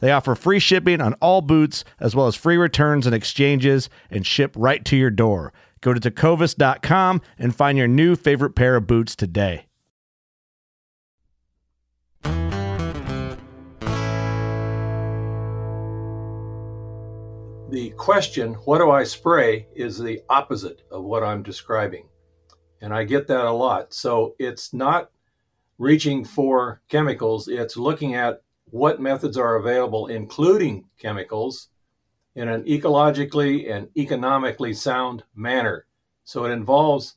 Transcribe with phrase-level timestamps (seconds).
[0.00, 4.26] They offer free shipping on all boots, as well as free returns and exchanges, and
[4.26, 5.52] ship right to your door.
[5.80, 9.66] Go to tecovas.com and find your new favorite pair of boots today.
[17.70, 22.08] The question, what do I spray, is the opposite of what I'm describing.
[22.80, 23.92] And I get that a lot.
[23.92, 25.10] So it's not
[25.76, 31.68] reaching for chemicals, it's looking at what methods are available, including chemicals,
[32.34, 35.86] in an ecologically and economically sound manner.
[36.24, 37.16] So it involves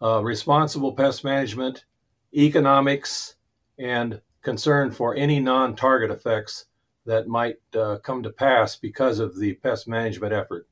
[0.00, 1.84] uh, responsible pest management,
[2.34, 3.36] economics,
[3.78, 6.66] and concern for any non target effects
[7.06, 10.68] that might uh, come to pass because of the pest management effort.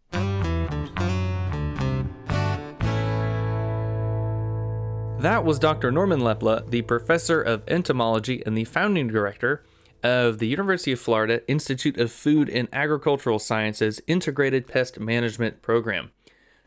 [5.21, 5.91] That was Dr.
[5.91, 9.63] Norman Leppla, the professor of entomology and the founding director
[10.03, 16.11] of the University of Florida Institute of Food and Agricultural Sciences Integrated Pest Management Program.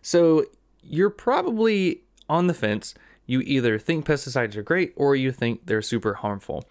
[0.02, 0.46] So
[0.82, 2.94] you're probably on the fence.
[3.26, 6.66] You either think pesticides are great or you think they're super harmful.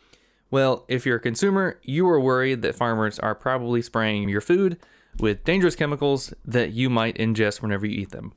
[0.51, 4.79] Well, if you're a consumer, you are worried that farmers are probably spraying your food
[5.19, 8.33] with dangerous chemicals that you might ingest whenever you eat them.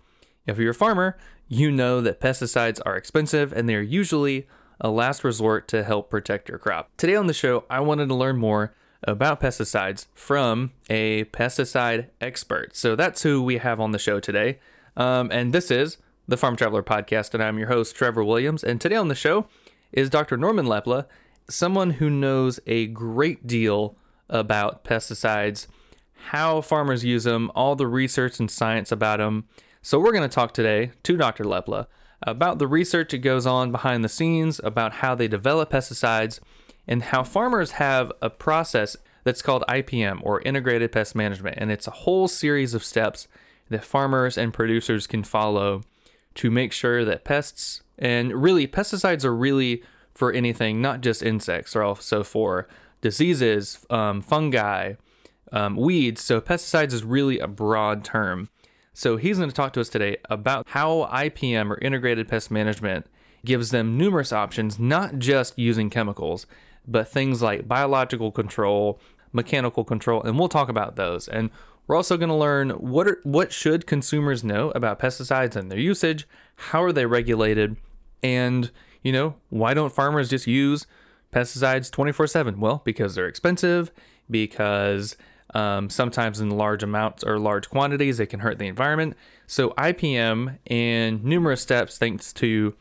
[0.48, 4.48] If you're a farmer, you know that pesticides are expensive and they're usually
[4.80, 6.90] a last resort to help protect your crop.
[6.98, 12.76] Today on the show, I wanted to learn more about pesticides from a pesticide expert.
[12.76, 14.60] So that's who we have on the show today.
[14.98, 15.98] Um, and this is
[16.28, 18.64] the Farm Traveler Podcast, and I'm your host, Trevor Williams.
[18.64, 19.48] And today on the show
[19.92, 20.38] is Dr.
[20.38, 21.06] Norman Leppla,
[21.50, 23.96] someone who knows a great deal
[24.30, 25.68] about pesticides,
[26.30, 29.46] how farmers use them, all the research and science about them.
[29.82, 31.44] So we're going to talk today to Dr.
[31.44, 31.86] Leppla
[32.22, 36.40] about the research that goes on behind the scenes, about how they develop pesticides,
[36.88, 41.58] and how farmers have a process that's called IPM or Integrated Pest Management.
[41.60, 43.28] And it's a whole series of steps
[43.70, 45.82] that farmers and producers can follow
[46.36, 49.84] to make sure that pests and really pesticides are really
[50.14, 52.68] for anything, not just insects, they're also for
[53.02, 54.94] diseases, um, fungi,
[55.52, 56.22] um, weeds.
[56.22, 58.50] So pesticides is really a broad term.
[58.98, 63.08] So he's going to talk to us today about how IPM or integrated pest management
[63.44, 66.48] gives them numerous options, not just using chemicals,
[66.88, 69.02] but things like biological control,
[69.34, 71.28] mechanical control, and we'll talk about those.
[71.28, 71.50] And
[71.88, 75.78] we're also going to learn what are, what should consumers know about pesticides and their
[75.78, 77.76] usage, how are they regulated,
[78.24, 78.72] and
[79.04, 80.88] you know, why don't farmers just use
[81.34, 82.60] pesticides 24/7?
[82.60, 83.92] Well, because they're expensive,
[84.32, 85.18] because
[85.56, 89.16] um, sometimes in large amounts or large quantities, it can hurt the environment.
[89.48, 92.76] So, IPM and numerous steps, thanks to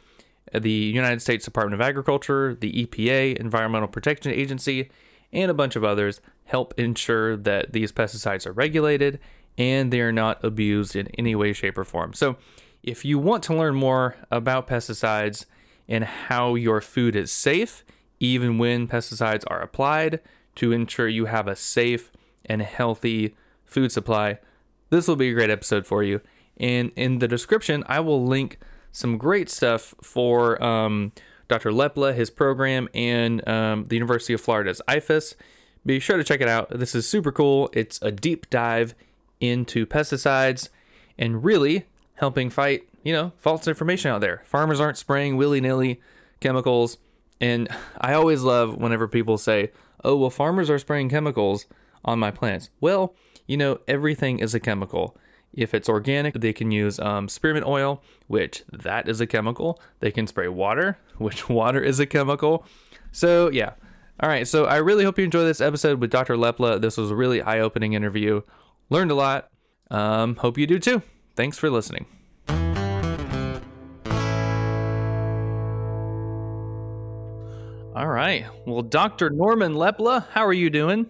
[0.53, 4.91] the United States Department of Agriculture, the EPA, Environmental Protection Agency,
[5.33, 9.21] and a bunch of others, help ensure that these pesticides are regulated
[9.57, 12.13] and they are not abused in any way, shape, or form.
[12.13, 12.37] So,
[12.83, 15.47] if you want to learn more about pesticides
[15.89, 17.85] and how your food is safe,
[18.19, 20.19] even when pesticides are applied,
[20.57, 22.11] to ensure you have a safe
[22.47, 24.39] and healthy food supply,
[24.91, 26.21] this will be a great episode for you.
[26.57, 28.59] And in the description, I will link
[28.93, 31.13] some great stuff for um,
[31.49, 31.71] Dr.
[31.71, 35.35] Leppla, his program, and um, the University of Florida's IFAS.
[35.85, 36.71] Be sure to check it out.
[36.79, 37.69] This is super cool.
[37.73, 38.95] It's a deep dive
[39.41, 40.69] into pesticides
[41.19, 44.43] and really helping fight, you know, false information out there.
[44.47, 46.01] Farmers aren't spraying willy nilly
[46.41, 46.99] chemicals.
[47.41, 47.69] And
[48.01, 49.73] I always love whenever people say,
[50.05, 51.67] oh, well, farmers are spraying chemicals
[52.05, 52.71] on my plants.
[52.81, 53.15] Well,
[53.47, 55.17] you know, everything is a chemical.
[55.53, 59.81] If it's organic, they can use um, spearmint oil, which that is a chemical.
[60.01, 62.67] They can spray water, which water is a chemical.
[63.13, 63.75] So, yeah.
[64.21, 64.47] All right.
[64.47, 66.37] So, I really hope you enjoy this episode with Dr.
[66.37, 66.81] Leppla.
[66.81, 68.43] This was a really eye opening interview.
[68.91, 69.49] Learned a lot.
[69.91, 71.03] Um, hope you do too.
[71.37, 72.07] Thanks for listening.
[77.95, 78.47] All right.
[78.67, 79.31] Well, Dr.
[79.31, 81.07] Norman Leppla, how are you doing?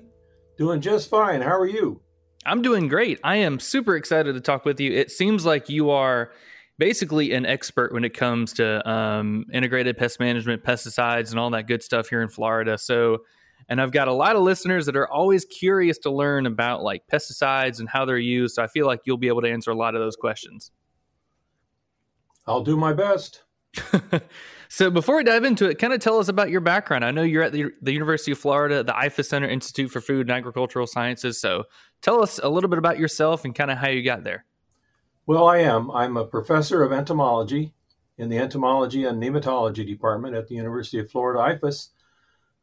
[0.56, 1.40] Doing just fine.
[1.40, 2.00] How are you?
[2.46, 3.18] I'm doing great.
[3.24, 4.92] I am super excited to talk with you.
[4.92, 6.32] It seems like you are
[6.78, 11.66] basically an expert when it comes to um, integrated pest management, pesticides, and all that
[11.66, 12.76] good stuff here in Florida.
[12.76, 13.18] So,
[13.68, 17.02] and I've got a lot of listeners that are always curious to learn about like
[17.10, 18.56] pesticides and how they're used.
[18.56, 20.70] So I feel like you'll be able to answer a lot of those questions.
[22.46, 23.42] I'll do my best.
[24.74, 27.04] so before we dive into it, kind of tell us about your background.
[27.04, 30.22] I know you're at the, the University of Florida, the IFAS Center Institute for Food
[30.22, 31.40] and Agricultural Sciences.
[31.40, 31.66] So
[32.02, 34.44] tell us a little bit about yourself and kind of how you got there.
[35.26, 35.92] Well, I am.
[35.92, 37.72] I'm a professor of entomology
[38.18, 41.90] in the entomology and nematology department at the University of Florida IFAS.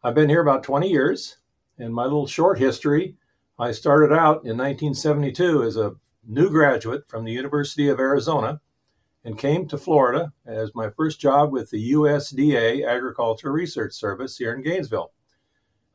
[0.03, 1.37] I've been here about 20 years.
[1.79, 3.15] and my little short history,
[3.57, 5.95] I started out in 1972 as a
[6.27, 8.59] new graduate from the University of Arizona
[9.23, 14.53] and came to Florida as my first job with the USDA Agriculture Research Service here
[14.53, 15.11] in Gainesville.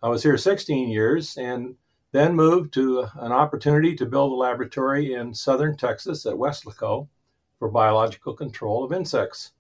[0.03, 1.75] I was here 16 years and
[2.13, 7.09] then moved to an opportunity to build a laboratory in southern Texas at Weslaco
[7.59, 9.53] for biological control of insects.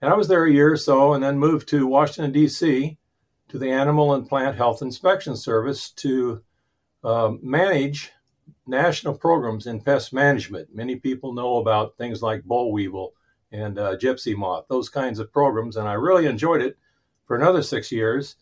[0.00, 2.96] And I was there a year or so and then moved to Washington, D.C.
[3.48, 6.42] to the Animal and Plant Health Inspection Service to
[7.02, 8.12] uh, manage
[8.66, 10.74] national programs in pest management.
[10.74, 13.14] Many people know about things like boll weevil
[13.52, 16.78] and uh, gypsy moth, those kinds of programs, and I really enjoyed it
[17.26, 18.36] for another six years.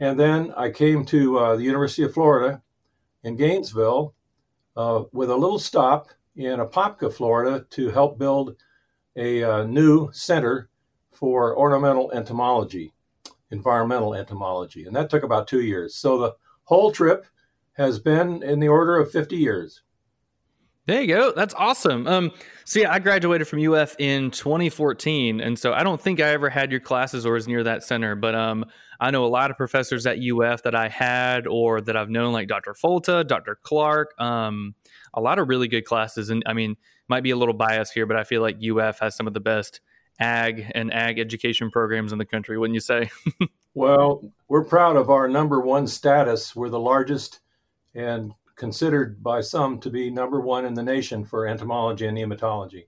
[0.00, 2.62] And then I came to uh, the University of Florida
[3.22, 4.14] in Gainesville
[4.76, 8.56] uh, with a little stop in Apopka, Florida, to help build
[9.16, 10.68] a uh, new center
[11.12, 12.92] for ornamental entomology,
[13.50, 14.84] environmental entomology.
[14.84, 15.94] And that took about two years.
[15.94, 16.34] So the
[16.64, 17.26] whole trip
[17.74, 19.82] has been in the order of 50 years.
[20.86, 21.32] There you go.
[21.32, 22.06] That's awesome.
[22.06, 22.32] Um,
[22.66, 26.50] so yeah, I graduated from UF in 2014, and so I don't think I ever
[26.50, 28.14] had your classes or was near that center.
[28.14, 28.66] But um,
[29.00, 32.34] I know a lot of professors at UF that I had or that I've known,
[32.34, 32.74] like Dr.
[32.74, 33.58] Folta, Dr.
[33.62, 34.20] Clark.
[34.20, 34.74] Um,
[35.14, 36.76] a lot of really good classes, and I mean,
[37.08, 39.40] might be a little biased here, but I feel like UF has some of the
[39.40, 39.80] best
[40.20, 42.58] ag and ag education programs in the country.
[42.58, 43.10] Wouldn't you say?
[43.74, 46.54] well, we're proud of our number one status.
[46.54, 47.40] We're the largest
[47.94, 52.86] and considered by some to be number one in the nation for entomology and nematology.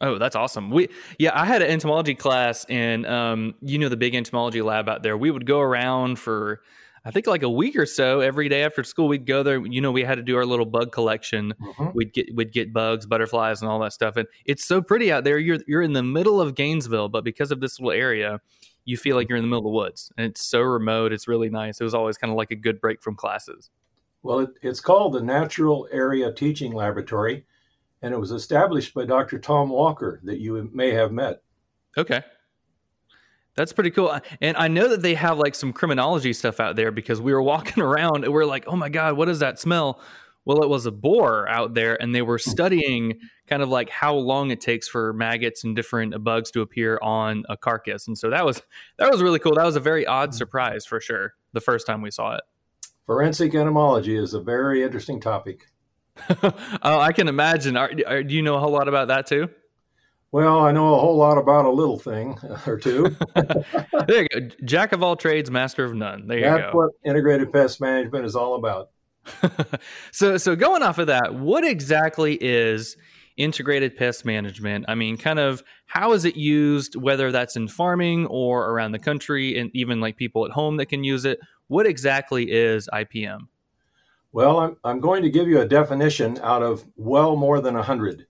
[0.00, 0.70] Oh, that's awesome.
[0.70, 4.88] We yeah, I had an entomology class and um, you know the big entomology lab
[4.88, 5.16] out there.
[5.16, 6.60] We would go around for
[7.06, 9.08] I think like a week or so every day after school.
[9.08, 9.64] We'd go there.
[9.64, 11.52] You know, we had to do our little bug collection.
[11.60, 11.88] Mm-hmm.
[11.94, 14.16] We'd get we'd get bugs, butterflies, and all that stuff.
[14.16, 15.38] And it's so pretty out there.
[15.38, 18.40] You're you're in the middle of Gainesville, but because of this little area,
[18.86, 21.12] you feel like you're in the middle of the woods, and it's so remote.
[21.12, 21.80] It's really nice.
[21.80, 23.70] It was always kind of like a good break from classes.
[24.24, 27.44] Well, it, it's called the Natural Area Teaching Laboratory,
[28.00, 29.38] and it was established by Dr.
[29.38, 31.42] Tom Walker, that you may have met.
[31.96, 32.22] Okay.
[33.54, 34.08] That's pretty cool.
[34.08, 37.34] Uh, and I know that they have like some criminology stuff out there because we
[37.34, 40.00] were walking around and we are like, oh my God, what does that smell?
[40.46, 42.50] Well, it was a boar out there, and they were hmm.
[42.50, 46.98] studying kind of like how long it takes for maggots and different bugs to appear
[47.02, 48.08] on a carcass.
[48.08, 48.62] And so that was
[48.98, 49.54] that was really cool.
[49.54, 50.36] That was a very odd hmm.
[50.36, 52.42] surprise for sure the first time we saw it.
[53.06, 55.66] Forensic entomology is a very interesting topic.
[56.42, 57.76] oh, I can imagine.
[57.76, 59.48] Are, are, do you know a whole lot about that too?
[60.32, 63.14] Well, I know a whole lot about a little thing uh, or two.
[64.06, 64.48] there you go.
[64.64, 66.26] Jack of all trades, master of none.
[66.26, 66.62] There you That's go.
[66.62, 68.90] That's what integrated pest management is all about.
[70.10, 72.96] so, so going off of that, what exactly is
[73.36, 74.86] integrated pest management?
[74.88, 78.98] I mean, kind of how is it used, whether that's in farming or around the
[78.98, 81.38] country, and even like people at home that can use it?
[81.68, 83.48] What exactly is IPM?
[84.32, 88.26] Well, I'm, I'm going to give you a definition out of well more than 100.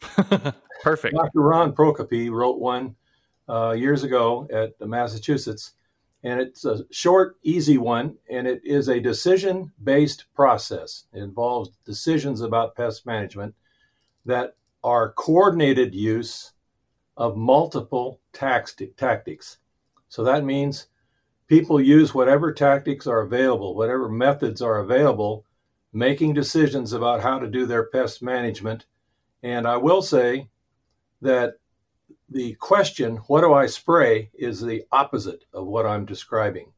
[0.82, 1.14] Perfect.
[1.14, 1.40] Dr.
[1.40, 2.94] Ron Prokopy wrote one
[3.48, 5.72] uh, years ago at the Massachusetts,
[6.22, 11.04] and it's a short, easy one, and it is a decision based process.
[11.12, 13.54] It involves decisions about pest management
[14.24, 16.52] that are coordinated use
[17.16, 19.58] of multiple tactics.
[20.08, 20.86] So that means
[21.52, 25.44] people use whatever tactics are available, whatever methods are available,
[25.92, 28.86] making decisions about how to do their pest management
[29.42, 30.48] And I will say
[31.20, 31.56] that
[32.30, 36.72] the question, what do I spray, is the opposite of what I'm describing.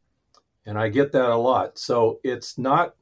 [0.66, 1.78] And I get that a lot.
[1.78, 2.96] So it's not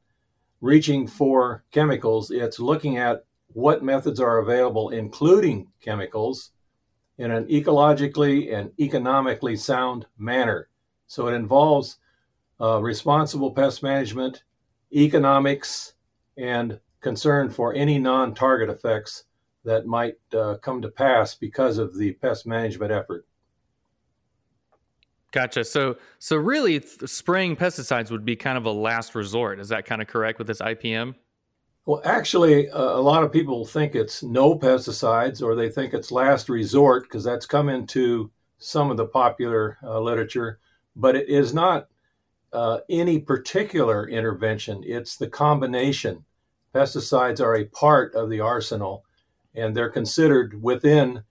[0.60, 3.24] reaching for chemicals, it's looking at
[3.54, 6.50] what methods are available, including chemicals,
[7.16, 10.68] in an ecologically and economically sound manner.
[11.06, 11.98] So it involves
[12.60, 14.44] uh, responsible pest management,
[14.92, 15.94] economics,
[16.36, 19.24] and concern for any non target effects
[19.64, 23.26] that might uh, come to pass because of the pest management effort.
[25.32, 25.64] Gotcha.
[25.64, 29.60] So, so really, th- spraying pesticides would be kind of a last resort.
[29.60, 31.14] Is that kind of correct with this IPM?
[31.86, 36.12] Well, actually, uh, a lot of people think it's no pesticides, or they think it's
[36.12, 40.60] last resort because that's come into some of the popular uh, literature.
[40.94, 41.88] But it is not
[42.52, 44.82] uh, any particular intervention.
[44.84, 46.24] It's the combination.
[46.74, 49.04] Pesticides are a part of the arsenal,
[49.54, 51.24] and they're considered within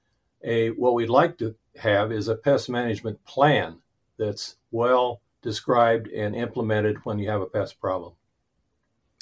[0.44, 3.77] a what we'd like to have is a pest management plan
[4.18, 8.13] that's well described and implemented when you have a pest problem.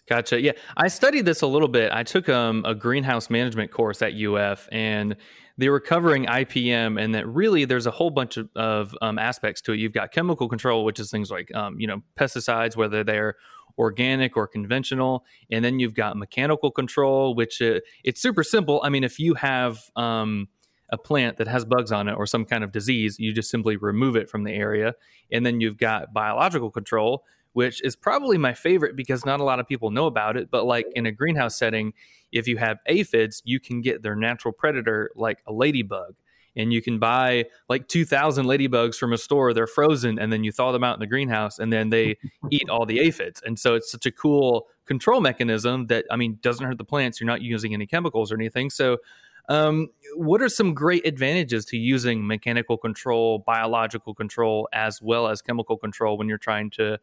[0.10, 0.42] Gotcha.
[0.42, 1.92] Yeah, I studied this a little bit.
[1.92, 5.16] I took um, a greenhouse management course at UF, and
[5.60, 9.62] they were covering IPM, and that really there's a whole bunch of, of um, aspects
[9.62, 9.78] to it.
[9.78, 13.36] You've got chemical control, which is things like um, you know pesticides, whether they're
[13.78, 18.82] organic or conventional, and then you've got mechanical control, which uh, it's super simple.
[18.84, 20.48] I mean, if you have um,
[20.90, 23.78] a plant that has bugs on it or some kind of disease, you just simply
[23.78, 24.96] remove it from the area.
[25.32, 27.24] And then you've got biological control,
[27.54, 30.50] which is probably my favorite because not a lot of people know about it.
[30.52, 31.94] But like in a greenhouse setting,
[32.32, 36.16] if you have aphids, you can get their natural predator like a ladybug.
[36.56, 39.54] And you can buy like 2,000 ladybugs from a store.
[39.54, 42.18] They're frozen, and then you thaw them out in the greenhouse, and then they
[42.52, 43.42] eat all the aphids.
[43.46, 47.22] And so it's such a cool control mechanism that, I mean, doesn't hurt the plants.
[47.22, 48.72] You're not using any chemicals or anything.
[48.72, 48.98] So
[49.50, 55.42] um, what are some great advantages to using mechanical control, biological control, as well as
[55.42, 57.00] chemical control when you're trying to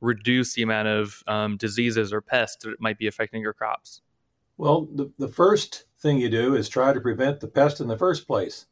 [0.00, 4.02] reduce the amount of um, diseases or pests that might be affecting your crops?
[4.56, 7.96] Well, the, the first thing you do is try to prevent the pest in the
[7.96, 8.66] first place.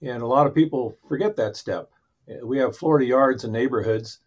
[0.00, 1.90] And a lot of people forget that step.
[2.42, 4.20] We have Florida yards and neighborhoods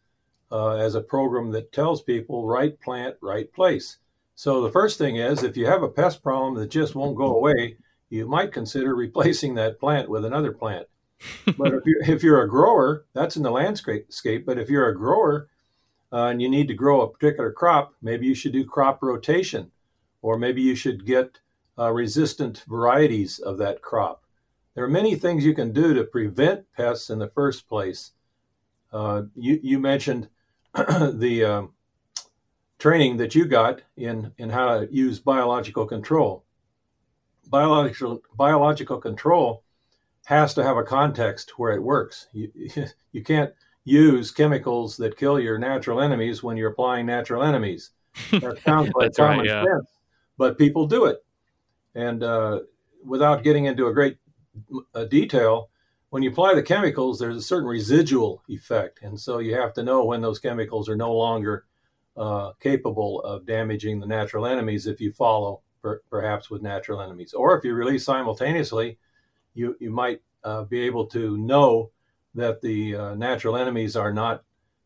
[0.51, 3.97] uh, as a program that tells people right plant, right place.
[4.35, 7.35] So the first thing is if you have a pest problem that just won't go
[7.35, 7.77] away,
[8.09, 10.87] you might consider replacing that plant with another plant.
[11.57, 14.07] but if you're, if you're a grower, that's in the landscape.
[14.45, 15.47] But if you're a grower
[16.11, 19.71] uh, and you need to grow a particular crop, maybe you should do crop rotation,
[20.21, 21.39] or maybe you should get
[21.79, 24.23] uh, resistant varieties of that crop.
[24.75, 28.11] There are many things you can do to prevent pests in the first place.
[28.91, 30.29] Uh, you, you mentioned
[30.75, 31.73] the um,
[32.79, 36.45] training that you got in, in how to use biological control.
[37.47, 39.63] Biological, biological control
[40.25, 42.27] has to have a context where it works.
[42.31, 42.51] You,
[43.11, 43.53] you can't
[43.83, 47.91] use chemicals that kill your natural enemies when you're applying natural enemies.
[48.31, 49.63] That sounds like common right, yeah.
[49.63, 49.87] sense,
[50.37, 51.23] but people do it.
[51.95, 52.61] And uh,
[53.03, 54.17] without getting into a great
[54.93, 55.69] uh, detail,
[56.09, 58.99] when you apply the chemicals, there's a certain residual effect.
[59.01, 61.65] And so you have to know when those chemicals are no longer
[62.17, 67.33] uh, capable of damaging the natural enemies if you follow per, perhaps with natural enemies.
[67.33, 68.99] Or if you release simultaneously,
[69.53, 71.91] you, you might uh, be able to know
[72.35, 74.43] that the uh, natural enemies are not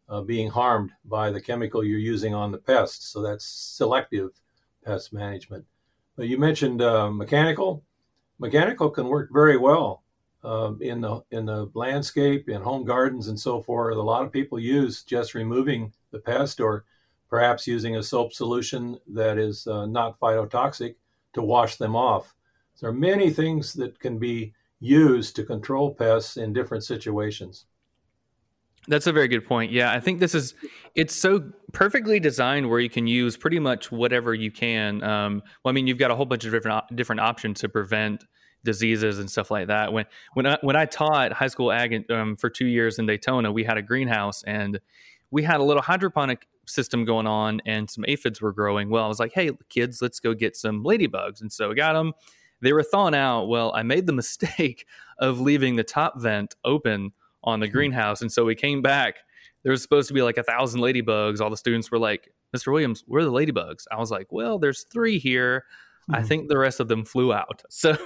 [0.10, 3.08] uh, being harmed by the chemical you're using on the pests.
[3.08, 4.32] So that's selective
[4.84, 5.66] pest management.
[6.16, 7.84] But you mentioned uh, mechanical.
[8.40, 10.04] Mechanical can work very well
[10.44, 13.98] um, in the in the landscape, in home gardens, and so forth.
[13.98, 16.86] A lot of people use just removing the pest or
[17.30, 20.96] perhaps using a soap solution that is uh, not phytotoxic
[21.34, 22.34] to wash them off.
[22.80, 24.54] There are many things that can be
[24.86, 27.66] used to control pests in different situations.
[28.88, 29.72] That's a very good point.
[29.72, 30.54] Yeah, I think this is
[30.94, 35.04] it's so perfectly designed where you can use pretty much whatever you can.
[35.04, 38.24] Um, well, I mean, you've got a whole bunch of different different options to prevent
[38.64, 39.92] diseases and stuff like that.
[39.92, 43.52] When when I, when I taught high school ag um, for two years in Daytona,
[43.52, 44.80] we had a greenhouse and
[45.32, 48.90] we had a little hydroponic system going on and some aphids were growing.
[48.90, 51.42] Well, I was like, hey, kids, let's go get some ladybugs.
[51.42, 52.14] And so we got them.
[52.66, 53.46] They were thawing out.
[53.46, 54.88] Well, I made the mistake
[55.20, 57.12] of leaving the top vent open
[57.44, 57.74] on the hmm.
[57.74, 58.22] greenhouse.
[58.22, 59.18] And so we came back.
[59.64, 61.42] There was supposed to be like a thousand ladybugs.
[61.42, 62.72] All the students were like, Mr.
[62.72, 63.86] Williams, where are the ladybugs?
[63.92, 65.66] I was like, well, there's three here.
[66.12, 66.28] I hmm.
[66.28, 67.62] think the rest of them flew out.
[67.70, 67.98] So,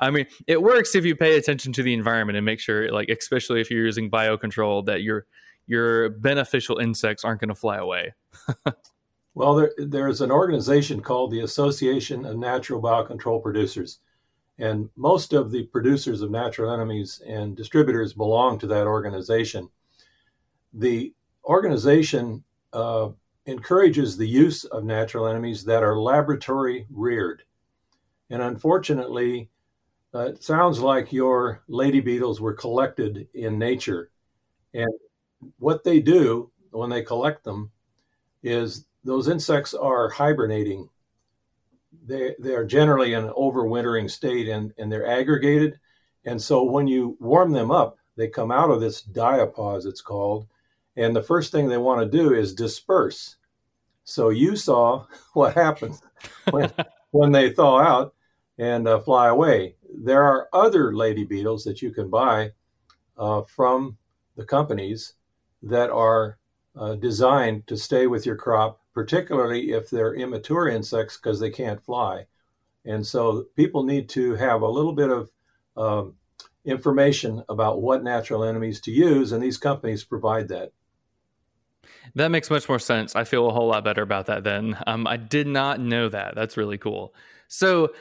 [0.00, 3.08] I mean, it works if you pay attention to the environment and make sure, like,
[3.08, 5.26] especially if you're using biocontrol, that you're
[5.66, 8.14] your beneficial insects aren't going to fly away.
[9.34, 13.98] Well, there, there's an organization called the Association of Natural Biocontrol Producers.
[14.58, 19.68] And most of the producers of natural enemies and distributors belong to that organization.
[20.72, 21.12] The
[21.44, 23.08] organization uh,
[23.46, 27.42] encourages the use of natural enemies that are laboratory reared.
[28.30, 29.50] And unfortunately,
[30.14, 34.10] uh, it sounds like your lady beetles were collected in nature.
[34.72, 34.92] And
[35.58, 37.72] what they do when they collect them
[38.44, 40.88] is those insects are hibernating
[42.06, 45.78] they they are generally in an overwintering state and, and they're aggregated.
[46.24, 50.46] And so when you warm them up, they come out of this diapause, it's called.
[50.96, 53.36] And the first thing they want to do is disperse.
[54.04, 56.00] So you saw what happens
[56.50, 56.70] when,
[57.10, 58.14] when they thaw out
[58.58, 59.76] and uh, fly away.
[59.96, 62.52] There are other lady beetles that you can buy
[63.18, 63.96] uh, from
[64.36, 65.14] the companies
[65.62, 66.38] that are
[66.76, 71.84] uh, designed to stay with your crop particularly if they're immature insects because they can't
[71.84, 72.26] fly.
[72.84, 75.30] And so people need to have a little bit of
[75.76, 76.14] um,
[76.64, 80.72] information about what natural enemies to use, and these companies provide that.
[82.14, 83.16] That makes much more sense.
[83.16, 84.76] I feel a whole lot better about that then.
[84.86, 86.34] Um, I did not know that.
[86.34, 87.14] That's really cool.
[87.48, 87.92] So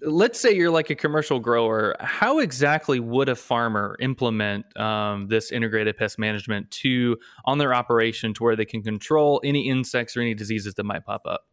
[0.00, 1.96] let's say you're like a commercial grower.
[2.00, 8.34] How exactly would a farmer implement um, this integrated pest management to on their operation
[8.34, 11.46] to where they can control any insects or any diseases that might pop up?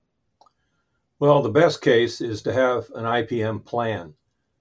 [1.19, 4.15] Well, the best case is to have an IPM plan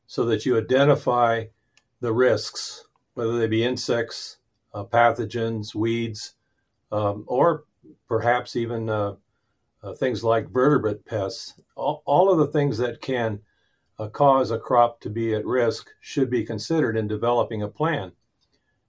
[0.07, 1.45] so that you identify
[2.01, 4.39] the risks, whether they be insects,
[4.75, 6.35] uh, pathogens, weeds,
[6.93, 7.65] um, or
[8.09, 9.15] perhaps even uh,
[9.83, 13.41] uh, things like vertebrate pests, all, all, of the things that can
[13.99, 18.13] uh, cause a crop to be at risk should be considered in developing a plan.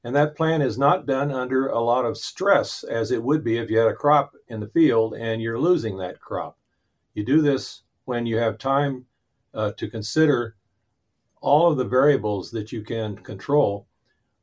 [0.03, 3.57] And that plan is not done under a lot of stress as it would be
[3.57, 6.57] if you had a crop in the field and you're losing that crop.
[7.13, 9.05] You do this when you have time
[9.53, 10.55] uh, to consider
[11.41, 13.87] all of the variables that you can control.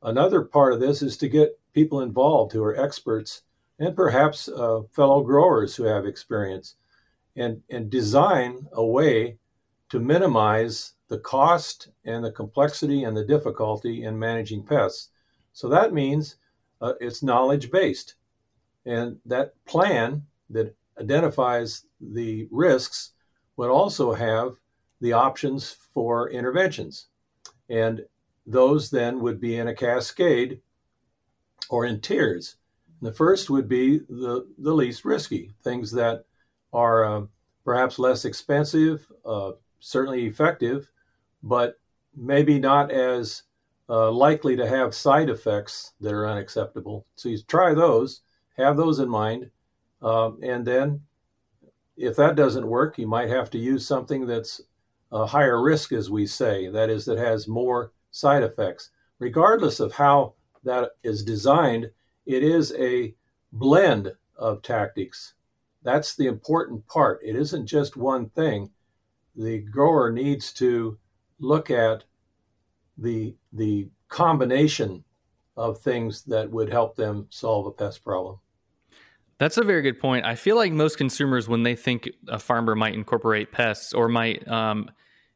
[0.03, 3.43] Another part of this is to get people involved who are experts
[3.79, 6.77] and perhaps uh, fellow growers who have experience
[7.37, 9.39] and, and design a way
[9.89, 15.11] to minimize the cost and the complexity and the difficulty in managing pests.
[15.53, 16.37] So that means
[16.81, 18.17] uh, it's knowledge based.
[18.85, 23.13] And that plan that identifies the risks
[23.57, 24.55] would also have
[25.01, 27.07] the options for interventions.
[27.69, 28.05] And
[28.47, 30.61] those then would be in a cascade
[31.69, 32.57] or in tiers.
[33.01, 36.25] The first would be the, the least risky, things that
[36.73, 37.23] are uh,
[37.65, 40.91] perhaps less expensive, uh, certainly effective,
[41.43, 41.79] but
[42.17, 43.43] maybe not as
[43.89, 47.07] uh, likely to have side effects that are unacceptable.
[47.15, 48.23] So you try those,
[48.57, 49.51] have those in mind,
[50.03, 51.03] um, and then
[51.97, 54.61] if that doesn't work, you might have to use something that's
[55.11, 58.91] a higher risk, as we say, that is, that has more side effects.
[59.19, 60.35] Regardless of how
[60.65, 61.91] that is designed,
[62.29, 63.15] it is a
[63.51, 65.33] blend of tactics.
[65.83, 67.21] That's the important part.
[67.25, 68.71] It isn't just one thing.
[69.35, 70.99] The grower needs to
[71.41, 72.05] look at
[72.99, 75.05] the the combination
[75.57, 78.39] of things that would help them solve a pest problem.
[79.39, 80.27] That's a very good point.
[80.27, 84.47] I feel like most consumers, when they think a farmer might incorporate pests or might
[84.49, 84.91] um,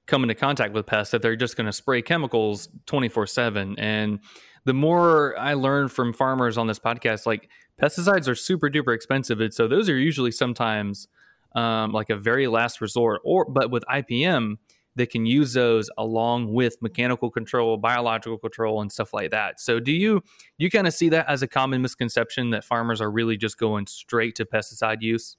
[0.06, 3.78] come into contact with pests, that they're just going to spray chemicals 24 7.
[3.78, 4.20] And
[4.64, 7.48] the more I learn from farmers on this podcast, like
[7.80, 11.08] pesticides are super duper expensive, and so those are usually sometimes
[11.54, 13.20] um, like a very last resort.
[13.24, 14.56] Or but with IPM,
[14.94, 19.60] they can use those along with mechanical control, biological control, and stuff like that.
[19.60, 20.22] So do you
[20.58, 23.86] you kind of see that as a common misconception that farmers are really just going
[23.86, 25.36] straight to pesticide use?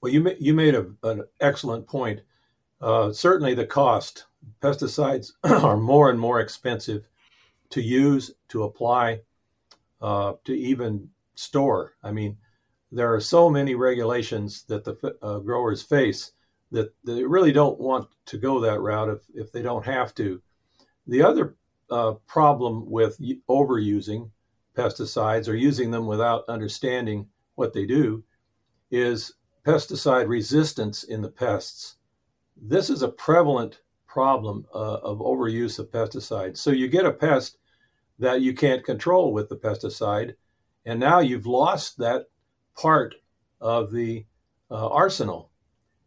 [0.00, 2.20] Well, you you made a, an excellent point.
[2.80, 4.24] Uh, certainly, the cost
[4.62, 7.08] pesticides are more and more expensive
[7.70, 9.20] to use, to apply,
[10.00, 11.94] uh, to even store.
[12.02, 12.36] I mean,
[12.92, 16.32] there are so many regulations that the uh, growers face
[16.72, 20.40] that they really don't want to go that route if, if they don't have to.
[21.06, 21.56] The other
[21.90, 24.30] uh, problem with overusing
[24.76, 28.22] pesticides or using them without understanding what they do
[28.90, 29.34] is
[29.66, 31.96] pesticide resistance in the pests.
[32.56, 36.58] This is a prevalent problem uh, of overuse of pesticides.
[36.58, 37.58] So you get a pest
[38.20, 40.34] that you can't control with the pesticide,
[40.84, 42.26] and now you've lost that
[42.76, 43.14] part
[43.60, 44.26] of the
[44.70, 45.50] uh, arsenal,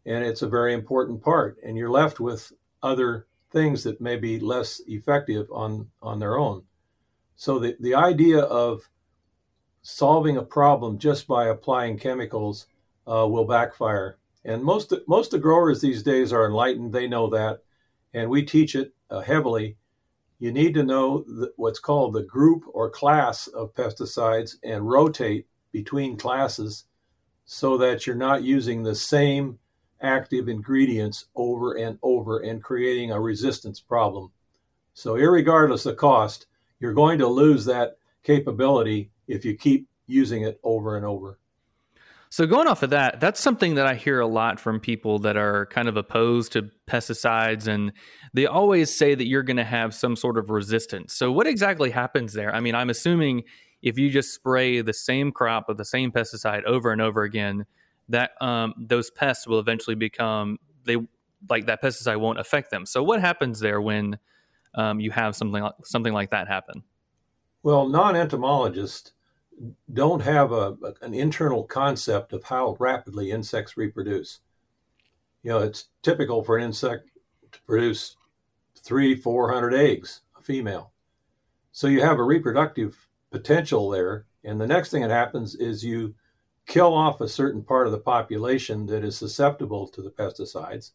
[0.06, 4.40] and it's a very important part, and you're left with other things that may be
[4.40, 6.62] less effective on on their own.
[7.36, 8.88] So the, the idea of
[9.82, 12.66] solving a problem just by applying chemicals
[13.06, 14.18] uh, will backfire.
[14.44, 17.60] And most most of the growers these days are enlightened; they know that,
[18.12, 19.76] and we teach it uh, heavily.
[20.38, 21.24] You need to know
[21.56, 26.84] what's called the group or class of pesticides and rotate between classes
[27.44, 29.58] so that you're not using the same
[30.00, 34.30] active ingredients over and over and creating a resistance problem.
[34.92, 36.46] So, regardless of cost,
[36.78, 41.38] you're going to lose that capability if you keep using it over and over.
[42.34, 45.36] So going off of that, that's something that I hear a lot from people that
[45.36, 47.92] are kind of opposed to pesticides and
[48.32, 51.14] they always say that you're going to have some sort of resistance.
[51.14, 52.52] So what exactly happens there?
[52.52, 53.44] I mean, I'm assuming
[53.82, 57.66] if you just spray the same crop with the same pesticide over and over again,
[58.08, 60.96] that um, those pests will eventually become they
[61.48, 62.84] like that pesticide won't affect them.
[62.84, 64.18] So what happens there when
[64.74, 66.82] um, you have something like, something like that happen?
[67.62, 69.12] Well, non-entomologists
[69.92, 74.40] don't have a, an internal concept of how rapidly insects reproduce.
[75.42, 77.10] You know, it's typical for an insect
[77.52, 78.16] to produce
[78.78, 80.92] three, four hundred eggs, a female.
[81.72, 84.26] So you have a reproductive potential there.
[84.44, 86.14] And the next thing that happens is you
[86.66, 90.92] kill off a certain part of the population that is susceptible to the pesticides.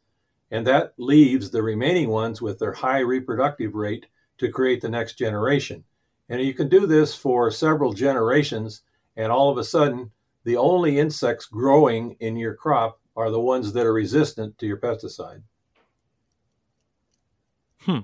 [0.51, 4.07] And that leaves the remaining ones with their high reproductive rate
[4.39, 5.83] to create the next generation.
[6.29, 8.83] And you can do this for several generations,
[9.17, 10.11] and all of a sudden,
[10.43, 14.77] the only insects growing in your crop are the ones that are resistant to your
[14.77, 15.41] pesticide.
[17.81, 17.99] Hmm.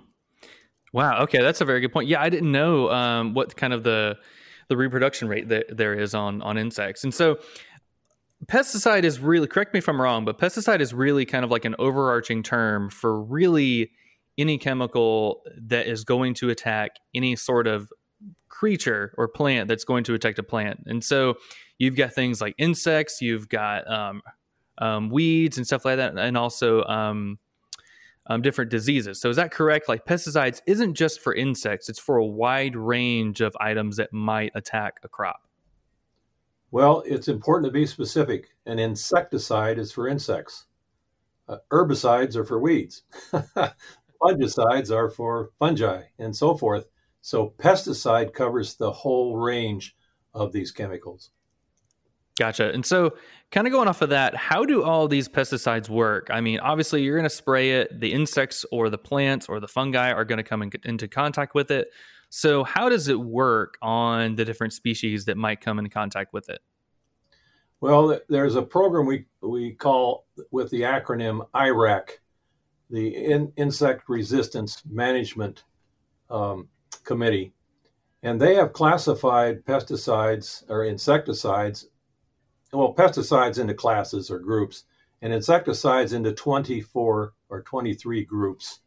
[0.92, 1.24] Wow.
[1.24, 2.08] Okay, that's a very good point.
[2.08, 4.18] Yeah, I didn't know um, what kind of the
[4.68, 7.38] the reproduction rate that there is on on insects, and so
[8.48, 11.66] pesticide is really correct me if I'm wrong, but pesticide is really kind of like
[11.66, 13.92] an overarching term for really
[14.38, 17.92] any chemical that is going to attack any sort of
[18.56, 20.80] creature or plant that's going to attack a plant.
[20.86, 21.36] And so
[21.78, 24.22] you've got things like insects, you've got um,
[24.78, 27.38] um, weeds and stuff like that, and also um,
[28.28, 29.20] um, different diseases.
[29.20, 29.90] So is that correct?
[29.90, 34.52] Like pesticides isn't just for insects; it's for a wide range of items that might
[34.56, 35.42] attack a crop.
[36.72, 38.50] Well, it's important to be specific.
[38.66, 40.66] An insecticide is for insects.
[41.48, 43.04] Uh, herbicides are for weeds.
[44.22, 46.86] Fungicides are for fungi, and so forth.
[47.26, 49.96] So pesticide covers the whole range
[50.36, 51.32] of these chemicals.
[52.38, 52.72] Gotcha.
[52.72, 53.16] And so,
[53.50, 56.28] kind of going off of that, how do all these pesticides work?
[56.30, 59.68] I mean, obviously, you're going to spray it, the insects or the plants or the
[59.68, 61.88] fungi are going to come in, into contact with it.
[62.30, 66.48] So, how does it work on the different species that might come in contact with
[66.50, 66.60] it?
[67.82, 72.20] Well, there's a program we, we call with the acronym IRAC,
[72.92, 75.64] the in, Insect Resistance Management
[76.30, 76.68] um,
[77.06, 77.54] committee,
[78.24, 81.88] and they have classified pesticides or insecticides,
[82.74, 84.84] well, pesticides into classes or groups,
[85.22, 88.80] and insecticides into 24 or 23 groups.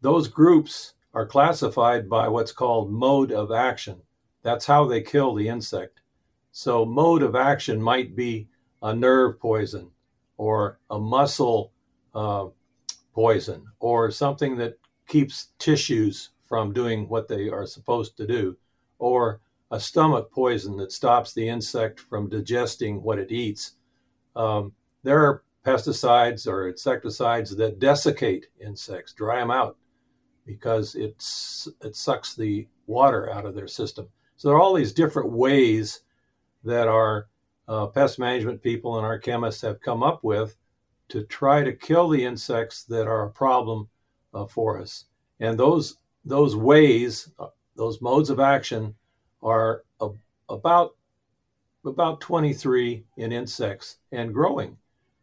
[0.00, 4.02] Those groups are classified by what's called mode of action.
[4.42, 6.00] That's how they kill the insect.
[6.52, 8.48] So, mode of action might be
[8.82, 9.90] a nerve poison
[10.36, 11.72] or a muscle
[12.14, 12.46] uh,
[13.14, 18.56] poison or something that keeps tissues from doing what they are supposed to do,
[18.98, 23.72] or a stomach poison that stops the insect from digesting what it eats.
[24.36, 29.76] Um, there are pesticides or insecticides that desiccate insects, dry them out,
[30.44, 34.08] because it's, it sucks the water out of their system.
[34.36, 36.02] So there are all these different ways
[36.62, 37.26] that our
[37.66, 40.56] uh, pest management people and our chemists have come up with
[41.08, 43.88] to try to kill the insects that are a problem
[44.34, 45.06] uh, for us.
[45.40, 47.30] And those those ways,
[47.76, 48.94] those modes of action,
[49.42, 50.08] are a,
[50.48, 50.96] about
[51.84, 54.76] about 23 in insects and growing.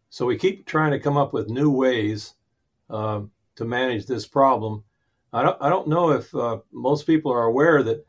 [0.10, 2.36] So we keep trying to come up with new ways
[2.90, 3.22] uh,
[3.56, 4.86] to manage this problem.
[5.34, 8.06] I don't, I don't know if uh, most people are aware that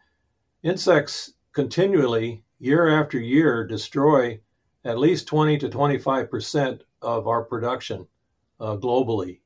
[0.62, 4.38] insects continually, year after year, destroy
[4.84, 8.06] at least 20 to 25 percent of our production
[8.60, 9.40] uh, globally.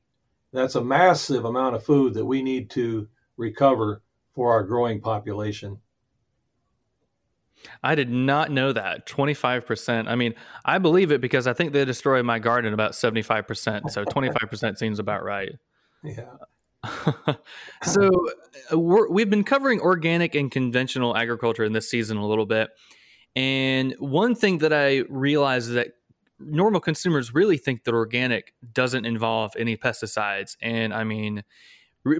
[0.53, 3.07] That's a massive amount of food that we need to
[3.39, 4.03] recover
[4.35, 5.79] for our growing population.
[7.83, 9.07] I did not know that.
[9.07, 10.07] 25%.
[10.07, 13.89] I mean, I believe it because I think they destroy my garden about 75%.
[13.91, 15.53] So 25% seems about right.
[16.03, 16.35] Yeah.
[17.83, 18.09] so
[18.71, 22.69] uh, we have been covering organic and conventional agriculture in this season a little bit.
[23.35, 25.89] And one thing that I realized is that
[26.39, 30.55] normal consumers really think that organic doesn't involve any pesticides.
[30.61, 31.43] And I mean,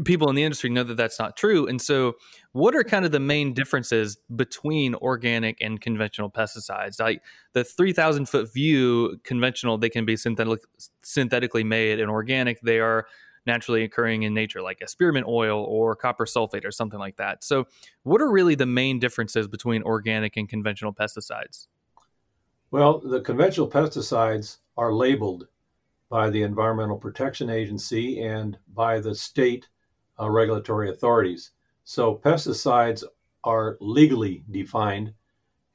[0.04, 1.68] people in the industry know that that's not true.
[1.68, 2.14] And so,
[2.52, 7.00] what are kind of the main differences between organic and conventional pesticides?
[7.00, 7.22] Like
[7.54, 10.60] the 3,000 foot view, conventional, they can be synthetic,
[11.02, 13.06] synthetically made, and organic, they are
[13.46, 17.44] naturally occurring in nature, like a spearmint oil or copper sulfate or something like that.
[17.44, 17.66] So,
[18.04, 21.68] what are really the main differences between organic and conventional pesticides?
[22.72, 25.48] Well, the conventional pesticides are labeled
[26.10, 29.68] by the Environmental Protection Agency and by the state
[30.20, 31.52] uh, regulatory authorities.
[31.84, 33.04] So pesticides
[33.44, 35.14] are legally defined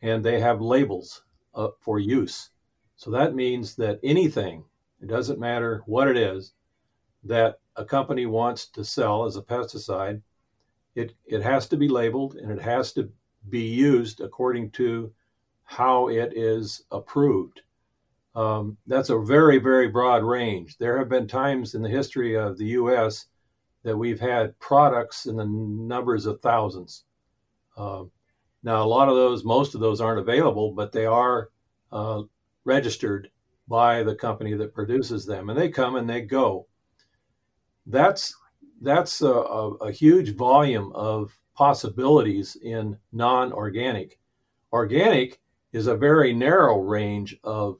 [0.03, 1.23] and they have labels
[1.55, 2.51] uh, for use.
[2.97, 4.65] So that means that anything,
[5.01, 6.53] it doesn't matter what it is,
[7.25, 10.21] that a company wants to sell as a pesticide,
[10.95, 13.11] it, it has to be labeled and it has to
[13.49, 15.13] be used according to
[15.65, 17.63] how it is approved.
[18.35, 20.77] Um, that's a very, very broad range.
[20.79, 23.27] There have been times in the history of the U.S.
[23.85, 27.05] that we've had products in the numbers of thousands.
[27.77, 28.05] Uh,
[28.63, 31.51] now, a lot of those, most of those aren't available, but they are
[31.93, 32.23] uh,
[32.65, 33.31] registered
[33.69, 36.67] by the company that produces them, and they come and they go.
[37.87, 38.35] That's
[38.81, 44.19] that's a, a, a huge volume of possibilities in non-organic.
[44.73, 45.41] Organic
[45.73, 47.79] is a very narrow range of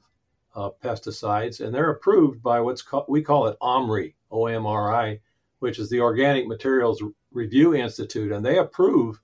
[0.55, 5.19] uh, pesticides, and they're approved by what's called, we call it OMRI, O-M-R-I,
[5.59, 9.19] which is the Organic Materials Review Institute, and they approve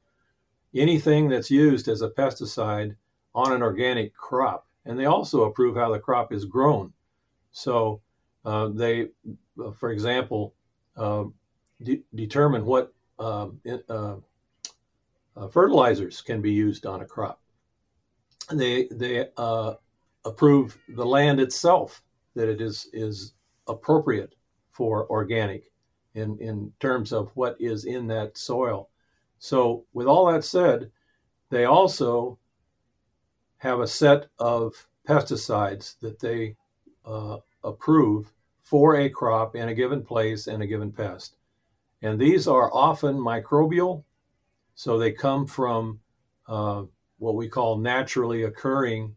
[0.76, 2.96] anything that's used as a pesticide
[3.34, 6.94] on an organic crop, and they also approve how the crop is grown.
[7.52, 8.02] So
[8.46, 9.08] uh, they,
[9.64, 10.54] uh, for example,
[10.98, 11.26] uh,
[11.84, 14.16] de- determine what um, uh,
[15.36, 17.40] uh, fertilizers can be used on a crop.
[18.52, 19.76] They they uh,
[20.26, 22.04] approve the land itself
[22.36, 23.34] that it is is
[23.68, 24.36] appropriate
[24.72, 25.71] for organic
[26.14, 28.90] in in terms of what is in that soil.
[29.40, 30.92] So with all that said,
[31.50, 32.38] they also
[33.58, 36.56] have a set of pesticides that they
[37.06, 41.36] uh, approve for a crop in a given place and a given pest.
[42.02, 44.04] And these are often microbial,
[44.76, 46.00] so they come from
[46.48, 46.84] uh,
[47.18, 49.16] what we call naturally occurring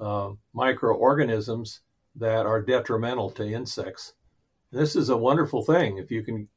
[0.00, 1.80] uh, microorganisms
[2.16, 4.14] that are detrimental to insects.
[4.74, 6.48] This is a wonderful thing if you can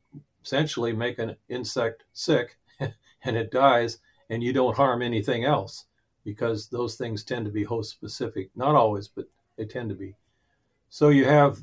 [0.44, 4.00] essentially make an insect sick and it dies
[4.32, 5.86] and you don't harm anything else
[6.24, 8.50] because those things tend to be host specific.
[8.56, 9.26] Not always, but
[9.56, 10.16] they tend to be.
[10.90, 11.60] So you have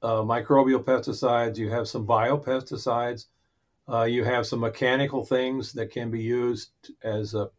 [0.00, 3.26] uh, microbial pesticides, you have some biopesticides,
[3.88, 6.70] uh, you have some mechanical things that can be used
[7.02, 7.50] as a,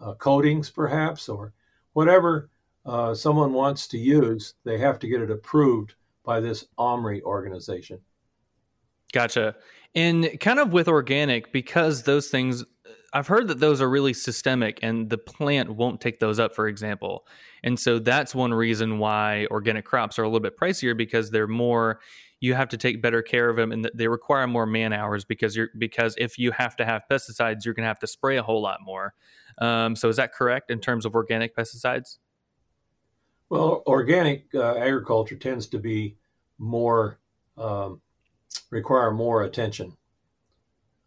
[0.00, 1.54] a coatings, perhaps, or
[1.94, 2.50] whatever
[2.84, 5.94] uh, someone wants to use, they have to get it approved
[6.26, 8.00] by this OMRI organization.
[9.12, 9.54] Gotcha.
[9.94, 12.64] And kind of with organic, because those things,
[13.14, 16.68] I've heard that those are really systemic and the plant won't take those up, for
[16.68, 17.26] example.
[17.62, 21.46] And so that's one reason why organic crops are a little bit pricier because they're
[21.46, 22.00] more,
[22.40, 25.56] you have to take better care of them and they require more man hours because
[25.56, 28.42] you're, because if you have to have pesticides, you're going to have to spray a
[28.42, 29.14] whole lot more.
[29.58, 32.18] Um, so is that correct in terms of organic pesticides?
[33.48, 36.16] Well, organic uh, agriculture tends to be
[36.58, 37.20] more
[37.56, 38.00] um,
[38.70, 39.96] require more attention.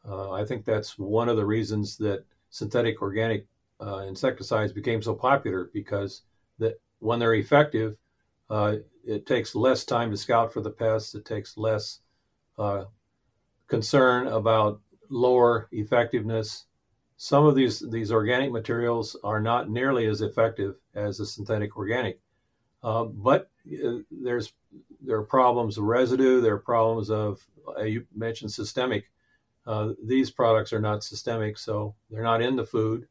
[0.08, 3.46] Uh, I think that's one of the reasons that synthetic organic
[3.82, 6.22] uh, insecticides became so popular because
[6.58, 7.96] that when they're effective,
[8.50, 11.16] uh, it takes less time to scout for the pests.
[11.16, 12.00] It takes less
[12.58, 12.86] uh,
[13.68, 16.66] concern about lower effectiveness.
[17.18, 22.20] Some of these these organic materials are not nearly as effective as a synthetic organic.
[22.84, 23.50] Uh, but
[23.86, 24.54] uh, there's
[25.02, 26.42] there are problems of residue.
[26.42, 27.46] There are problems of
[27.78, 29.10] uh, you mentioned systemic.
[29.66, 33.08] Uh, these products are not systemic, so they're not in the food.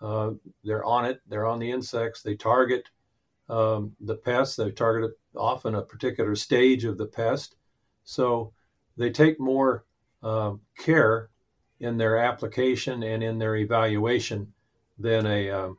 [0.00, 0.32] Uh,
[0.64, 1.20] they're on it.
[1.28, 2.22] They're on the insects.
[2.22, 2.88] They target
[3.48, 4.56] um, the pests.
[4.56, 7.56] They target often a particular stage of the pest.
[8.04, 8.52] So
[8.96, 9.84] they take more
[10.22, 11.30] um, care
[11.80, 14.52] in their application and in their evaluation
[14.98, 15.78] than a um,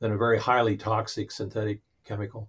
[0.00, 2.48] than a very highly toxic synthetic chemical.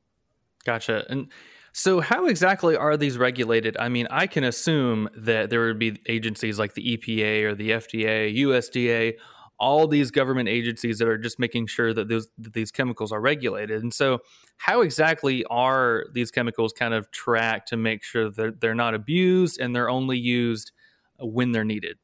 [0.67, 1.05] Gotcha.
[1.09, 1.29] And
[1.71, 3.77] so, how exactly are these regulated?
[3.79, 7.69] I mean, I can assume that there would be agencies like the EPA or the
[7.69, 9.13] FDA, USDA,
[9.57, 13.21] all these government agencies that are just making sure that, those, that these chemicals are
[13.21, 13.81] regulated.
[13.81, 14.19] And so,
[14.57, 19.61] how exactly are these chemicals kind of tracked to make sure that they're not abused
[19.61, 20.73] and they're only used
[21.17, 21.97] when they're needed?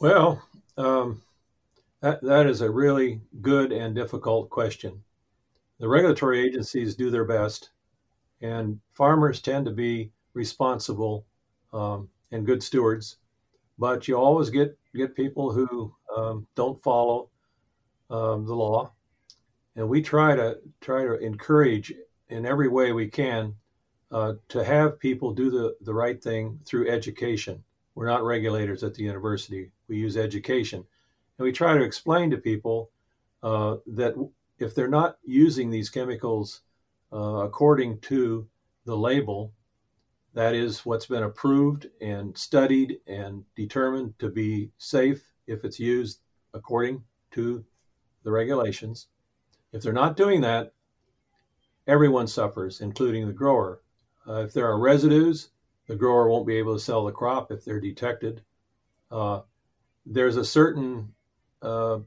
[0.00, 0.40] Well,
[0.76, 1.22] um,
[2.00, 5.02] that, that is a really good and difficult question
[5.78, 7.70] the regulatory agencies do their best,
[8.40, 11.24] and farmers tend to be responsible
[11.72, 13.16] um, and good stewards,
[13.78, 17.28] but you always get get people who um, don't follow
[18.10, 18.90] um, the law,
[19.76, 21.92] and we try to try to encourage
[22.28, 23.54] in every way we can
[24.10, 27.62] uh, to have people do the, the right thing through education.
[27.94, 29.70] We're not regulators at the university.
[29.88, 30.84] We use education.
[31.38, 32.90] And we try to explain to people
[33.42, 34.14] uh, that
[34.58, 36.62] if they're not using these chemicals
[37.12, 38.46] uh, according to
[38.84, 39.52] the label,
[40.34, 46.20] that is what's been approved and studied and determined to be safe if it's used
[46.54, 47.64] according to
[48.24, 49.08] the regulations.
[49.72, 50.72] If they're not doing that,
[51.86, 53.80] everyone suffers, including the grower.
[54.26, 55.50] Uh, if there are residues,
[55.86, 58.42] the grower won't be able to sell the crop if they're detected.
[59.10, 59.40] Uh,
[60.04, 61.14] there's a certain
[61.62, 61.98] uh,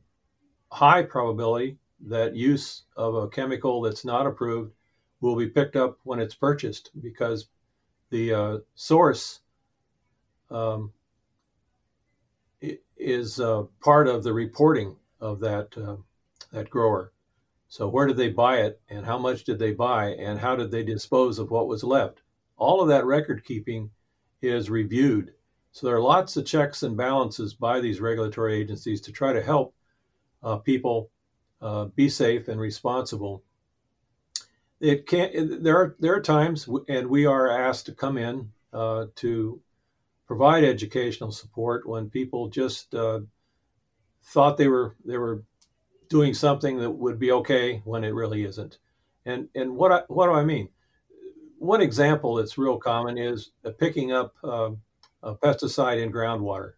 [0.71, 4.73] high probability that use of a chemical that's not approved
[5.19, 7.47] will be picked up when it's purchased because
[8.09, 9.39] the uh, source
[10.49, 10.91] um,
[12.97, 15.95] is uh, part of the reporting of that uh,
[16.51, 17.11] that grower.
[17.67, 20.71] So where did they buy it, and how much did they buy, and how did
[20.71, 22.21] they dispose of what was left?
[22.57, 23.91] All of that record keeping
[24.41, 25.33] is reviewed.
[25.71, 29.41] So there are lots of checks and balances by these regulatory agencies to try to
[29.41, 29.73] help
[30.43, 31.09] uh, people
[31.61, 33.43] uh, be safe and responsible.
[34.79, 39.05] It can there are there are times, and we are asked to come in uh,
[39.17, 39.61] to
[40.25, 43.19] provide educational support when people just uh,
[44.23, 45.43] thought they were they were
[46.09, 48.79] doing something that would be okay when it really isn't.
[49.25, 50.69] And and what I, what do I mean?
[51.59, 54.71] One example that's real common is picking up uh,
[55.21, 56.73] a pesticide in groundwater.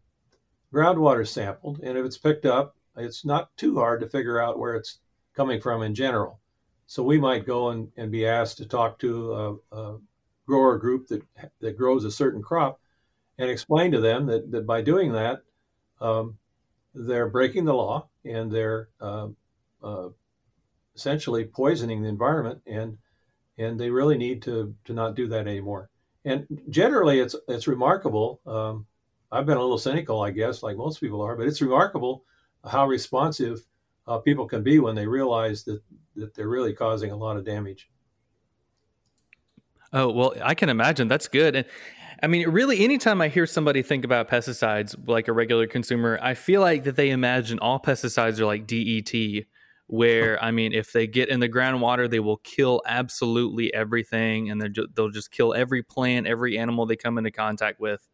[0.73, 4.75] Groundwater sampled, and if it's picked up, it's not too hard to figure out where
[4.75, 4.99] it's
[5.35, 6.39] coming from in general.
[6.85, 9.33] So we might go and, and be asked to talk to
[9.71, 9.97] a, a
[10.45, 11.23] grower group that
[11.59, 12.79] that grows a certain crop
[13.37, 15.41] and explain to them that, that by doing that,
[16.01, 16.37] um,
[16.93, 19.29] they're breaking the law and they're uh,
[19.83, 20.09] uh,
[20.95, 22.97] essentially poisoning the environment, and
[23.57, 25.89] and they really need to to not do that anymore.
[26.25, 28.39] And generally, it's it's remarkable.
[28.45, 28.85] Um,
[29.31, 32.23] I've been a little cynical, I guess, like most people are, but it's remarkable
[32.65, 33.65] how responsive
[34.07, 35.81] uh, people can be when they realize that
[36.15, 37.89] that they're really causing a lot of damage.
[39.91, 41.65] Oh well, I can imagine that's good, and
[42.23, 46.35] I mean, really, anytime I hear somebody think about pesticides, like a regular consumer, I
[46.35, 49.45] feel like that they imagine all pesticides are like DDT,
[49.87, 54.61] where I mean, if they get in the groundwater, they will kill absolutely everything, and
[54.95, 58.07] they'll just kill every plant, every animal they come into contact with.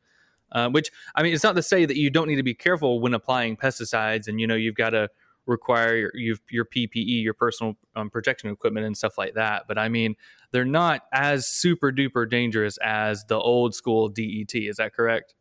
[0.51, 2.99] Uh, which I mean, it's not to say that you don't need to be careful
[2.99, 5.09] when applying pesticides, and you know you've got to
[5.45, 9.63] require your, your PPE, your personal um, protection equipment, and stuff like that.
[9.67, 10.15] But I mean,
[10.51, 14.69] they're not as super duper dangerous as the old school DDT.
[14.69, 15.35] Is that correct?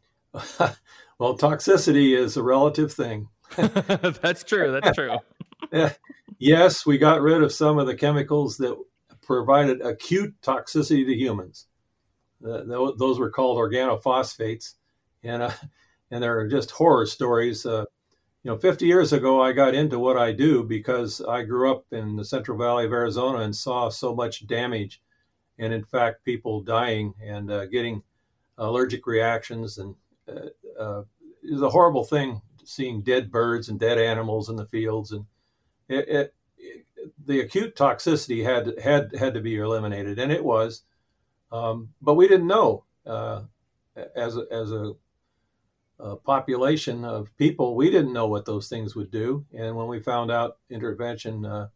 [0.32, 3.28] well, toxicity is a relative thing.
[3.56, 4.78] That's true.
[4.80, 5.16] That's true.
[6.38, 8.76] yes, we got rid of some of the chemicals that
[9.22, 11.66] provided acute toxicity to humans.
[12.44, 14.74] Uh, those were called organophosphates,
[15.22, 15.50] and uh,
[16.10, 17.66] and there are just horror stories.
[17.66, 17.84] Uh,
[18.44, 21.84] you know, 50 years ago, I got into what I do because I grew up
[21.90, 25.02] in the Central Valley of Arizona and saw so much damage,
[25.58, 28.02] and in fact, people dying and uh, getting
[28.56, 29.78] allergic reactions.
[29.78, 29.96] And
[30.28, 31.02] uh, uh,
[31.42, 35.10] it was a horrible thing seeing dead birds and dead animals in the fields.
[35.12, 35.26] And
[35.88, 36.34] it, it,
[37.26, 40.84] the acute toxicity had had had to be eliminated, and it was.
[41.50, 43.42] Um, but we didn't know uh,
[44.14, 44.92] as a, as a
[46.00, 49.44] uh, population of people, we didn't know what those things would do.
[49.56, 51.68] And when we found out intervention uh,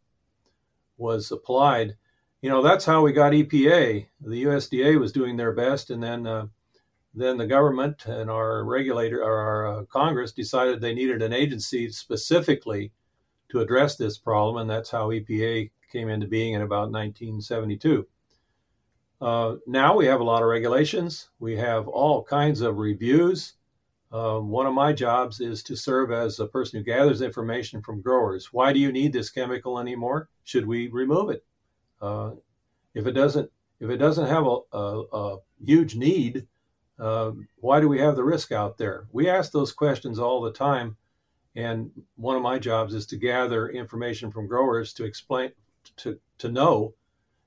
[0.97, 1.95] was applied,
[2.41, 4.05] you know, that's how we got EPA.
[4.21, 6.47] The USDA was doing their best, and then uh,
[7.13, 11.89] then the government and our regulator or our uh, Congress decided they needed an agency
[11.89, 12.91] specifically
[13.49, 18.05] to address this problem, and that's how EPA came into being in about 1972.
[19.23, 21.29] Uh, now we have a lot of regulations.
[21.39, 23.53] We have all kinds of reviews.
[24.11, 28.01] Uh, one of my jobs is to serve as a person who gathers information from
[28.01, 28.51] growers.
[28.51, 30.27] Why do you need this chemical anymore?
[30.43, 31.45] Should we remove it?
[32.01, 32.31] Uh,
[32.93, 36.45] if it doesn't, if it doesn't have a, a, a huge need,
[36.99, 37.31] uh,
[37.61, 39.07] why do we have the risk out there?
[39.13, 40.97] We ask those questions all the time,
[41.55, 45.53] and one of my jobs is to gather information from growers to explain
[45.95, 46.93] to to know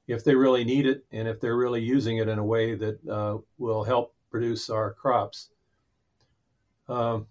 [0.07, 2.99] if they really need it and if they're really using it in a way that
[3.09, 5.49] uh, will help produce our crops.
[6.89, 7.27] Um,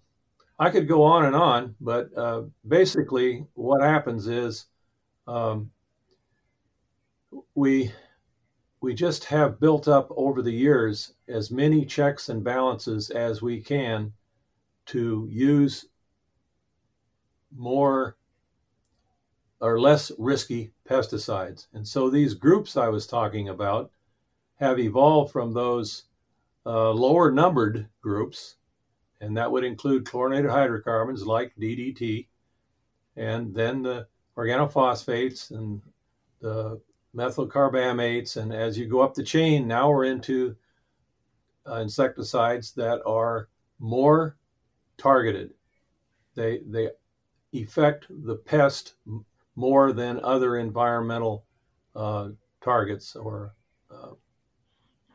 [0.58, 4.66] I could go on and on, but uh, basically, what happens is
[5.26, 5.70] um,
[7.54, 7.92] we
[8.80, 13.60] we just have built up over the years as many checks and balances as we
[13.60, 14.12] can
[14.86, 15.86] to use
[17.56, 18.16] more
[19.60, 21.66] or less risky pesticides.
[21.72, 23.90] And so these groups I was talking about
[24.56, 26.04] have evolved from those
[26.64, 28.56] uh, lower numbered groups,
[29.20, 32.26] and that would include chlorinated hydrocarbons like DDT,
[33.16, 34.06] and then the
[34.36, 35.80] organophosphates and
[36.40, 36.80] the
[37.14, 38.36] methylcarbamates.
[38.36, 40.56] And as you go up the chain, now we're into
[41.68, 44.36] uh, insecticides that are more
[44.98, 45.54] targeted.
[46.34, 46.90] They, they
[47.54, 48.94] affect the pest
[49.56, 51.44] more than other environmental
[51.94, 52.28] uh,
[52.60, 53.54] targets or
[53.90, 54.10] uh,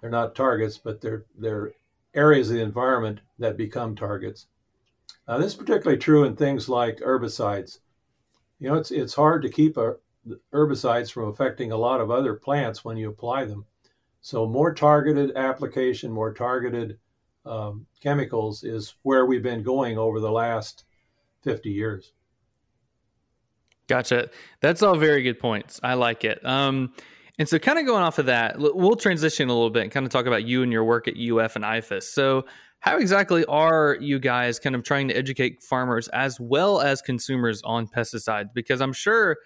[0.02, 1.72] they're not targets, but they're they're
[2.14, 4.48] areas of the environment that become targets.
[5.28, 7.80] Uh, this is particularly true in things like herbicides.
[8.60, 9.96] You know, it's it's hard to keep a,
[10.54, 13.66] herbicides from affecting a lot of other plants when you apply them.
[14.22, 17.00] So more targeted application, more targeted
[17.46, 20.86] um, chemicals is where we've been going over the last
[21.44, 22.14] 50 years.
[23.88, 24.30] Gotcha.
[24.62, 25.80] That's all very good points.
[25.84, 26.46] I like it.
[26.46, 26.94] Um,
[27.40, 30.06] and so, kind of going off of that, we'll transition a little bit and kind
[30.06, 32.04] of talk about you and your work at UF and IFAS.
[32.04, 32.46] So,
[32.82, 37.62] how exactly are you guys kind of trying to educate farmers as well as consumers
[37.64, 38.54] on pesticides?
[38.54, 39.38] Because I'm sure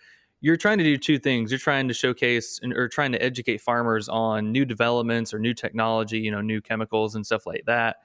[0.41, 1.51] you're trying to do two things.
[1.51, 5.53] You're trying to showcase and, or trying to educate farmers on new developments or new
[5.53, 7.97] technology, you know, new chemicals and stuff like that,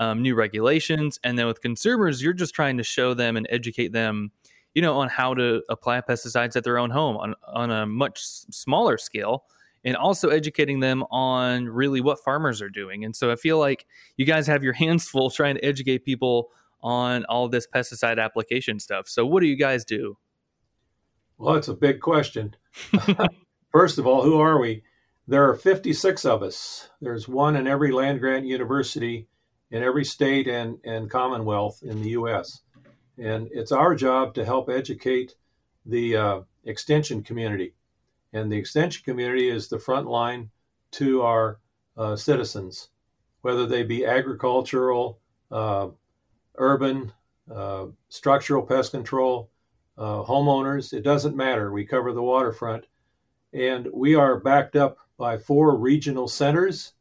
[0.00, 1.18] um, new regulations.
[1.24, 4.32] And then with consumers, you're just trying to show them and educate them
[4.74, 8.20] you know, on how to apply pesticides at their own home on, on a much
[8.20, 9.44] smaller scale
[9.84, 13.04] and also educating them on really what farmers are doing.
[13.04, 16.50] And so I feel like you guys have your hands full trying to educate people
[16.80, 19.08] on all this pesticide application stuff.
[19.08, 20.16] So what do you guys do?
[21.38, 22.56] Well, it's a big question.
[23.72, 24.82] First of all, who are we?
[25.26, 26.88] There are 56 of us.
[27.00, 29.28] There's one in every land grant university
[29.70, 32.62] in every state and, and commonwealth in the U.S.
[33.20, 35.34] And it's our job to help educate
[35.86, 37.74] the uh, extension community.
[38.32, 40.50] And the extension community is the front line
[40.92, 41.58] to our
[41.96, 42.88] uh, citizens,
[43.42, 45.18] whether they be agricultural,
[45.50, 45.88] uh,
[46.56, 47.12] urban,
[47.52, 49.50] uh, structural pest control,
[49.96, 50.92] uh, homeowners.
[50.92, 51.72] It doesn't matter.
[51.72, 52.86] We cover the waterfront.
[53.52, 56.92] And we are backed up by four regional centers,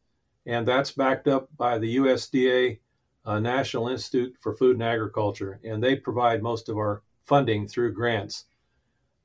[0.45, 2.79] and that's backed up by the USDA
[3.27, 7.93] uh, National Institute for Food and Agriculture, and they provide most of our funding through
[7.93, 8.45] grants.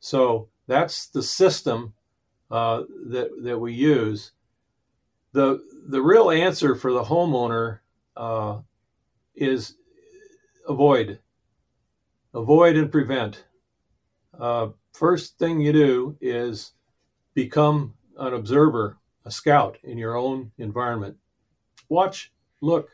[0.01, 1.95] So that's the system
[2.51, 4.33] uh, that that we use.
[5.33, 7.79] the The real answer for the homeowner
[8.17, 8.59] uh,
[9.37, 9.77] is
[10.69, 11.21] avoid,
[12.35, 13.45] avoid and prevent.
[14.39, 16.73] Uh, first thing you do is
[17.35, 21.17] become an observer, a scout in your own environment.
[21.89, 22.91] Watch, look,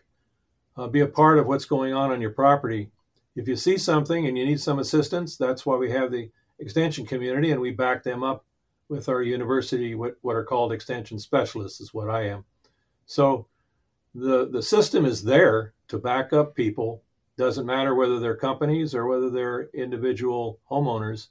[0.78, 2.90] uh, be a part of what's going on on your property.
[3.34, 7.04] If you see something and you need some assistance, that's why we have the extension
[7.04, 8.44] community and we back them up
[8.88, 12.44] with our university, what, what are called extension specialists, is what I am.
[13.06, 13.46] So
[14.14, 17.02] the, the system is there to back up people.
[17.36, 21.28] Doesn't matter whether they're companies or whether they're individual homeowners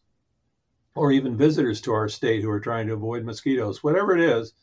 [0.96, 3.84] or even visitors to our state who are trying to avoid mosquitoes.
[3.84, 4.54] Whatever it is,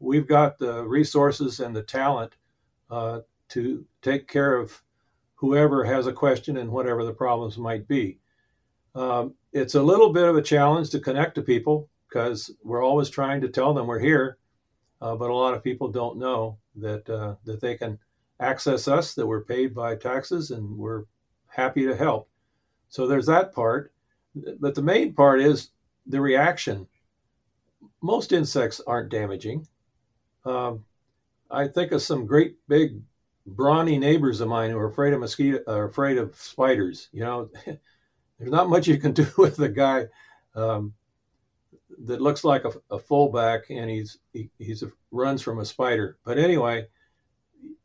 [0.00, 2.34] we've got the resources and the talent
[2.90, 3.20] uh,
[3.50, 4.82] to take care of
[5.34, 8.18] whoever has a question and whatever the problems might be.
[8.94, 13.08] Um, it's a little bit of a challenge to connect to people because we're always
[13.08, 14.38] trying to tell them we're here,
[15.00, 17.98] uh, but a lot of people don't know that uh, that they can
[18.40, 21.04] access us, that we're paid by taxes, and we're
[21.46, 22.28] happy to help.
[22.88, 23.92] So there's that part,
[24.58, 25.70] but the main part is
[26.06, 26.86] the reaction.
[28.00, 29.66] Most insects aren't damaging.
[30.44, 30.84] Um,
[31.50, 33.00] I think of some great big
[33.48, 37.08] brawny neighbors of mine who are afraid of mosquito, are afraid of spiders.
[37.12, 40.06] You know, there's not much you can do with a guy
[40.54, 40.94] um,
[42.04, 46.18] that looks like a, a fullback and he's he, he's a, runs from a spider.
[46.24, 46.86] But anyway,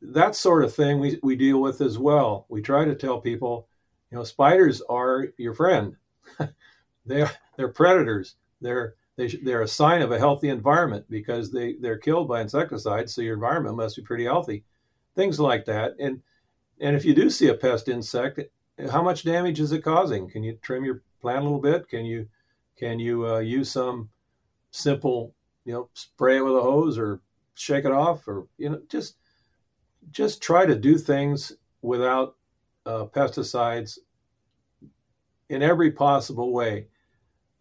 [0.02, 2.46] that sort of thing we, we deal with as well.
[2.50, 3.68] We try to tell people,
[4.12, 5.96] you know, spiders are your friend.
[7.06, 7.26] they
[7.58, 8.36] they're predators.
[8.62, 13.14] They're they, they're a sign of a healthy environment because they, they're killed by insecticides,
[13.14, 14.64] so your environment must be pretty healthy
[15.16, 15.94] things like that.
[16.00, 16.22] And
[16.80, 18.40] and if you do see a pest insect,
[18.92, 20.30] how much damage is it causing?
[20.30, 21.88] Can you trim your plant a little bit?
[21.88, 22.28] Can you
[22.78, 24.10] can you uh, use some
[24.72, 25.34] simple,
[25.66, 27.22] you know, spray it with a hose or
[27.54, 29.16] shake it off, or you know, just
[30.12, 32.36] just try to do things without
[32.86, 34.00] uh, pesticides
[35.50, 36.88] in every possible way.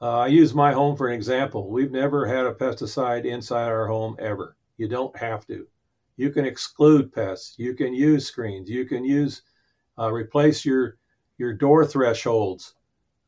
[0.01, 1.71] Uh, I use my home for an example.
[1.71, 4.57] We've never had a pesticide inside our home ever.
[4.77, 5.69] You don't have to.
[6.17, 7.55] You can exclude pests.
[7.59, 8.71] You can use screens.
[8.71, 9.43] You can use
[9.99, 10.99] uh, replace your
[11.39, 12.75] your door thresholds.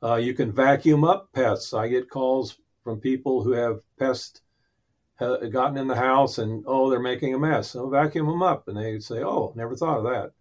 [0.02, 1.74] Uh, you can vacuum up pests.
[1.74, 4.42] I get calls from people who have pests
[5.20, 7.70] uh, gotten in the house and oh they're making a mess.
[7.70, 10.32] So vacuum them up, and they say, oh, never thought of that.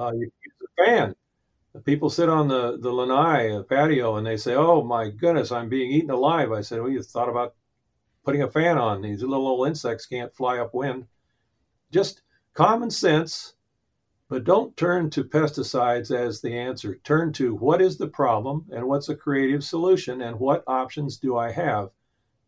[0.00, 1.16] Uh, you can use a fan.
[1.84, 5.68] People sit on the the lanai the patio and they say, "Oh my goodness, I'm
[5.68, 7.54] being eaten alive." I said, "Well, you thought about
[8.24, 9.02] putting a fan on?
[9.02, 11.06] These little old insects can't fly upwind."
[11.90, 12.22] Just
[12.54, 13.54] common sense,
[14.28, 16.96] but don't turn to pesticides as the answer.
[17.04, 21.36] Turn to what is the problem and what's a creative solution and what options do
[21.36, 21.90] I have.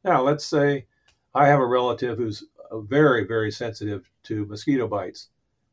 [0.04, 0.86] Now, let's say
[1.34, 5.28] I have a relative who's very, very sensitive to mosquito bites.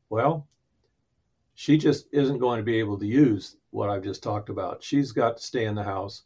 [0.09, 0.47] Well,
[1.55, 4.84] she just isn't going to be able to use what I've just talked about.
[4.84, 6.24] She's got to stay in the house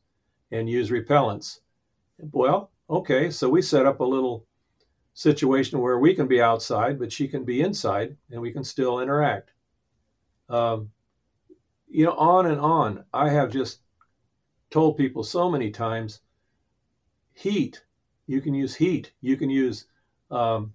[0.52, 1.60] and use repellents.
[2.32, 4.46] Well, okay, so we set up a little
[5.14, 9.00] situation where we can be outside, but she can be inside and we can still
[9.00, 9.52] interact.
[10.50, 10.92] Um,
[11.90, 13.04] you know, on and on.
[13.14, 13.82] I have just
[14.70, 16.22] told people so many times
[17.34, 17.84] heat.
[18.28, 19.12] You can use heat.
[19.22, 19.88] You can use
[20.30, 20.74] um,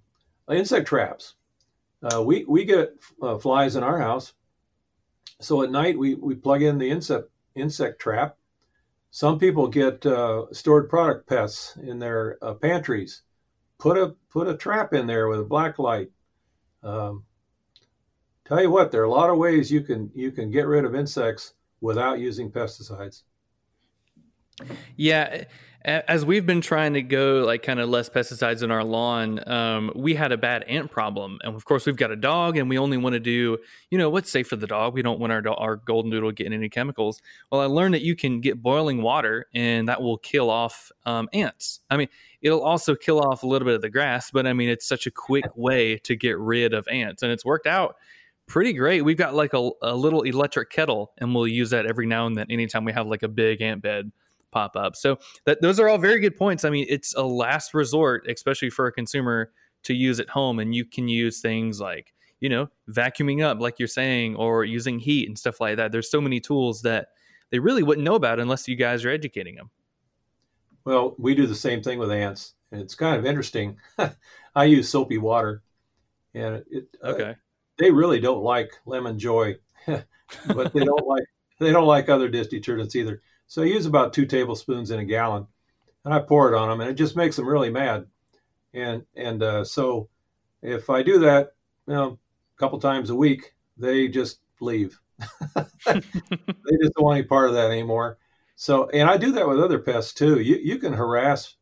[0.50, 1.34] insect traps.
[2.02, 4.34] Uh, we, we get uh, flies in our house
[5.40, 8.36] so at night we, we plug in the insect insect trap.
[9.10, 13.22] Some people get uh, stored product pests in their uh, pantries.
[13.78, 16.10] Put a put a trap in there with a black light.
[16.82, 17.24] Um,
[18.46, 20.84] tell you what, there are a lot of ways you can you can get rid
[20.84, 23.22] of insects without using pesticides.
[24.96, 25.44] Yeah,
[25.86, 29.92] as we've been trying to go like kind of less pesticides in our lawn, um,
[29.94, 32.76] we had a bad ant problem, and of course we've got a dog, and we
[32.76, 33.56] only want to do
[33.90, 34.94] you know what's safe for the dog.
[34.94, 37.22] We don't want our do- our golden doodle getting any chemicals.
[37.52, 41.28] Well, I learned that you can get boiling water, and that will kill off um,
[41.32, 41.80] ants.
[41.88, 42.08] I mean,
[42.42, 45.06] it'll also kill off a little bit of the grass, but I mean it's such
[45.06, 47.94] a quick way to get rid of ants, and it's worked out
[48.48, 49.02] pretty great.
[49.02, 52.36] We've got like a, a little electric kettle, and we'll use that every now and
[52.36, 54.10] then, anytime we have like a big ant bed
[54.56, 54.96] pop up.
[54.96, 56.64] So that those are all very good points.
[56.64, 59.52] I mean, it's a last resort, especially for a consumer
[59.82, 63.78] to use at home, and you can use things like you know vacuuming up, like
[63.78, 65.92] you're saying, or using heat and stuff like that.
[65.92, 67.08] There's so many tools that
[67.50, 69.70] they really wouldn't know about unless you guys are educating them.
[70.84, 73.76] Well, we do the same thing with ants, and it's kind of interesting.
[74.54, 75.62] I use soapy water,
[76.34, 77.30] and it uh, okay.
[77.30, 77.34] Uh,
[77.78, 81.24] they really don't like lemon joy, but they don't like
[81.60, 83.20] they don't like other dish detergents either.
[83.46, 85.46] So I use about two tablespoons in a gallon,
[86.04, 88.06] and I pour it on them, and it just makes them really mad.
[88.74, 90.08] And and uh, so
[90.62, 91.52] if I do that,
[91.86, 92.18] you know,
[92.56, 94.98] a couple times a week, they just leave.
[95.54, 98.18] they just don't want any part of that anymore.
[98.56, 100.40] So, and I do that with other pests too.
[100.40, 101.54] You you can harass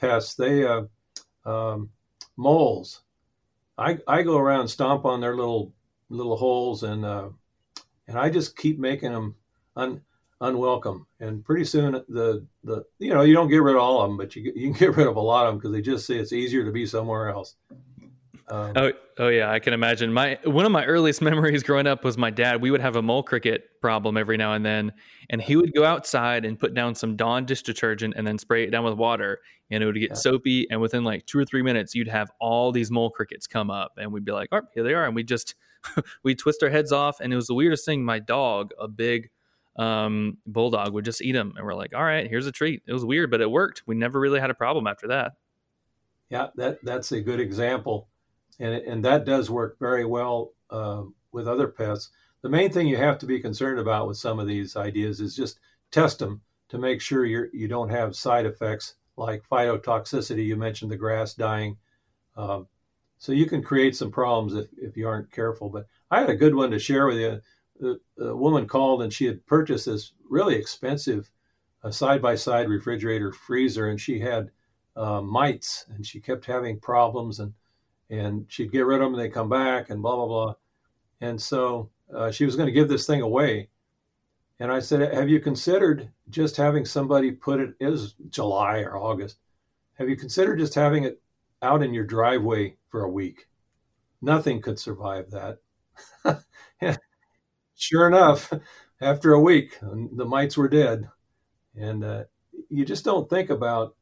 [0.00, 0.34] pests.
[0.34, 0.82] They uh,
[1.44, 1.90] um,
[2.36, 3.02] moles.
[3.78, 5.72] I I go around stomp on their little
[6.08, 7.30] little holes and uh,
[8.06, 9.34] and I just keep making them
[9.76, 10.02] un,
[10.42, 11.06] unwelcome.
[11.20, 14.16] And pretty soon, the the you know you don't get rid of all of them,
[14.16, 16.16] but you you can get rid of a lot of them because they just say
[16.16, 17.56] it's easier to be somewhere else.
[18.48, 20.12] Um, oh, oh yeah, I can imagine.
[20.12, 22.60] My one of my earliest memories growing up was my dad.
[22.60, 24.92] We would have a mole cricket problem every now and then,
[25.30, 28.64] and he would go outside and put down some Dawn dish detergent and then spray
[28.64, 29.40] it down with water,
[29.70, 30.14] and it would get yeah.
[30.16, 30.66] soapy.
[30.70, 33.92] And within like two or three minutes, you'd have all these mole crickets come up,
[33.96, 35.54] and we'd be like, "Oh, here they are," and we just
[36.24, 37.20] we twist our heads off.
[37.20, 38.04] And it was the weirdest thing.
[38.04, 39.30] My dog, a big
[39.76, 42.82] um, bulldog would just eat them, and we're like, all right, here's a treat.
[42.86, 43.82] It was weird, but it worked.
[43.86, 45.32] We never really had a problem after that.
[46.28, 48.08] Yeah, that that's a good example,
[48.58, 52.10] and and that does work very well uh, with other pests.
[52.42, 55.36] The main thing you have to be concerned about with some of these ideas is
[55.36, 55.58] just
[55.90, 60.44] test them to make sure you're you don't have side effects like phytotoxicity.
[60.46, 61.76] You mentioned the grass dying.
[62.36, 62.66] Um,
[63.18, 65.68] so you can create some problems if, if you aren't careful.
[65.68, 67.40] But I had a good one to share with you
[67.82, 71.30] a woman called and she had purchased this really expensive
[71.90, 74.50] side by side refrigerator freezer, and she had
[74.96, 77.52] uh, mites, and she kept having problems, and
[78.10, 80.54] and she'd get rid of them, and they come back, and blah blah blah,
[81.20, 83.68] and so uh, she was going to give this thing away,
[84.60, 87.74] and I said, "Have you considered just having somebody put it?
[87.80, 89.38] It was July or August.
[89.94, 91.20] Have you considered just having it
[91.62, 93.48] out in your driveway for a week?
[94.20, 95.58] Nothing could survive that."
[97.82, 98.52] sure enough,
[99.00, 101.08] after a week, the mites were dead.
[101.76, 102.24] And uh,
[102.70, 103.96] you just don't think about,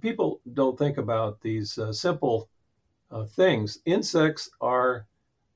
[0.00, 2.48] people don't think about these uh, simple
[3.10, 3.78] uh, things.
[3.86, 5.06] Insects are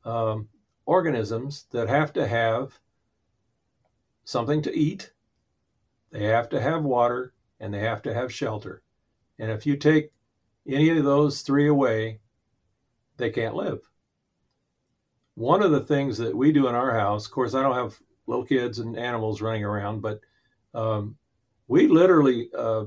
[0.05, 0.49] um,
[0.87, 2.79] organisms that have to have
[4.25, 5.13] something to eat,
[6.11, 8.83] they have to have water, and they have to have shelter.
[9.39, 10.13] And if you take
[10.67, 12.21] any of those three away,
[13.19, 13.81] they can't live.
[15.35, 17.99] One of the things that we do in our house, of course, I don't have
[18.27, 20.21] little kids and animals running around, but
[20.75, 21.17] um,
[21.69, 22.85] we literally uh,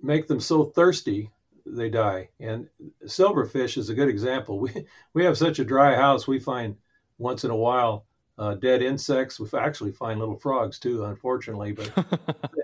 [0.00, 1.30] make them so thirsty
[1.66, 2.28] they die.
[2.40, 2.68] And
[3.04, 4.58] silverfish is a good example.
[4.64, 6.26] We we have such a dry house.
[6.26, 6.76] We find
[7.18, 8.06] once in a while
[8.38, 9.40] uh, dead insects.
[9.40, 11.72] We actually find little frogs too, unfortunately.
[11.72, 11.92] But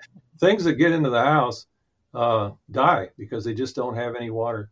[0.38, 1.66] things that get into the house
[2.14, 4.70] uh, die because they just don't have any water.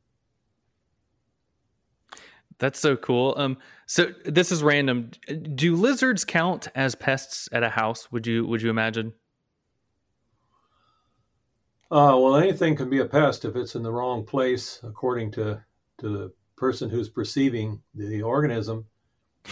[2.59, 3.35] That's so cool.
[3.37, 3.57] Um,
[3.87, 5.11] so this is random.
[5.55, 8.11] Do lizards count as pests at a house?
[8.11, 9.13] Would you Would you imagine?
[11.91, 15.63] Uh, well, anything can be a pest if it's in the wrong place, according to
[15.99, 18.85] to the person who's perceiving the organism.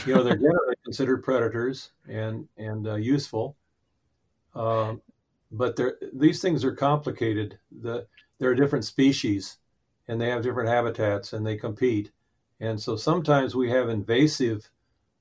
[0.04, 3.57] You know, they're generally considered predators and and uh, useful,
[4.54, 5.00] um,
[5.50, 5.78] but
[6.12, 7.59] these things are complicated.
[7.80, 8.07] The,
[8.38, 9.57] there are different species,
[10.09, 12.11] and they have different habitats, and they compete.
[12.61, 14.70] And so sometimes we have invasive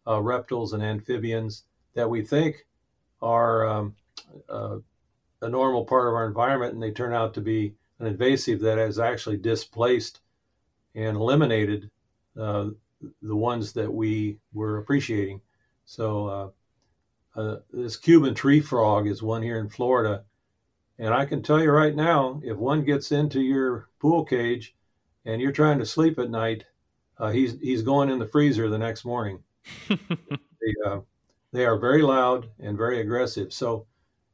[0.07, 1.63] uh, reptiles and amphibians
[1.93, 2.65] that we think
[3.21, 3.95] are um,
[4.49, 4.77] uh,
[5.41, 8.77] a normal part of our environment, and they turn out to be an invasive that
[8.77, 10.21] has actually displaced
[10.93, 11.89] and eliminated
[12.39, 12.69] uh,
[13.21, 15.41] the ones that we were appreciating.
[15.85, 16.49] So, uh,
[17.35, 20.23] uh, this Cuban tree frog is one here in Florida.
[20.97, 24.73] And I can tell you right now, if one gets into your pool cage
[25.25, 26.63] and you're trying to sleep at night,
[27.17, 29.39] uh, he's he's going in the freezer the next morning.
[29.89, 30.99] they, uh,
[31.53, 33.53] they are very loud and very aggressive.
[33.53, 33.85] So,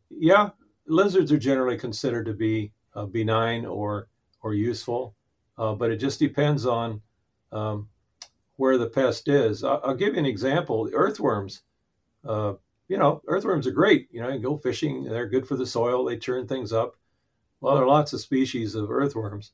[0.09, 0.49] yeah,
[0.87, 4.07] lizards are generally considered to be uh, benign or
[4.41, 5.15] or useful,
[5.57, 7.01] uh, but it just depends on
[7.51, 7.87] um,
[8.57, 9.63] where the pest is.
[9.63, 10.89] I'll, I'll, give you an example.
[10.91, 11.61] Earthworms,
[12.27, 12.53] uh,
[12.87, 14.07] you know, earthworms are great.
[14.11, 16.03] You know, you go fishing; they're good for the soil.
[16.03, 16.95] They churn things up.
[17.59, 19.51] Well, there are lots of species of earthworms.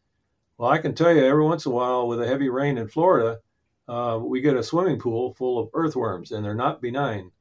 [0.57, 2.87] Well, I can tell you, every once in a while, with a heavy rain in
[2.87, 3.39] Florida,
[3.87, 7.31] uh, we get a swimming pool full of earthworms, and they're not benign.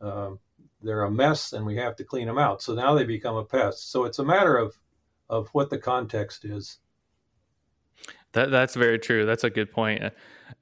[0.00, 0.38] Um,
[0.84, 2.62] they're a mess and we have to clean them out.
[2.62, 3.90] So now they become a pest.
[3.90, 4.78] So it's a matter of
[5.30, 6.78] of what the context is.
[8.32, 9.24] That that's very true.
[9.24, 10.02] That's a good point.
[10.04, 10.10] Uh,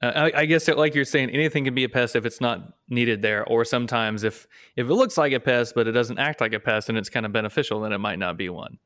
[0.01, 2.73] I, I, guess it, like you're saying, anything can be a pest if it's not
[2.87, 6.39] needed there, or sometimes if if it looks like a pest but it doesn't act
[6.39, 8.77] like a pest and it's kind of beneficial, then it might not be one.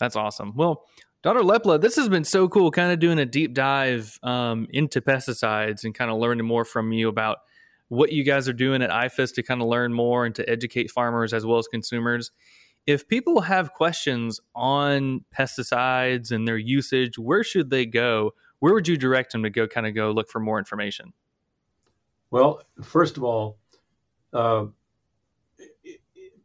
[0.00, 0.54] That's awesome.
[0.56, 0.86] Well,
[1.22, 1.40] Dr.
[1.40, 2.70] Leppla, this has been so cool.
[2.70, 6.92] Kind of doing a deep dive um, into pesticides and kind of learning more from
[6.92, 7.38] you about
[7.88, 10.90] what you guys are doing at IFAS to kind of learn more and to educate
[10.90, 12.30] farmers as well as consumers.
[12.86, 18.32] If people have questions on pesticides and their usage, where should they go?
[18.60, 21.12] Where would you direct them to go kind of go look for more information?
[22.30, 23.58] Well, first of all,
[24.32, 24.66] uh,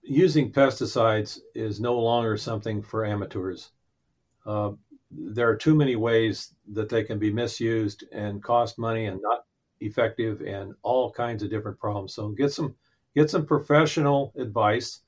[0.01, 3.69] using pesticides is no longer something for amateurs.
[4.45, 4.71] Uh,
[5.11, 9.45] there are too many ways that they can be misused and cost money and not
[9.79, 12.13] effective and all kinds of different problems.
[12.13, 12.75] So get some
[13.15, 15.01] get some professional advice.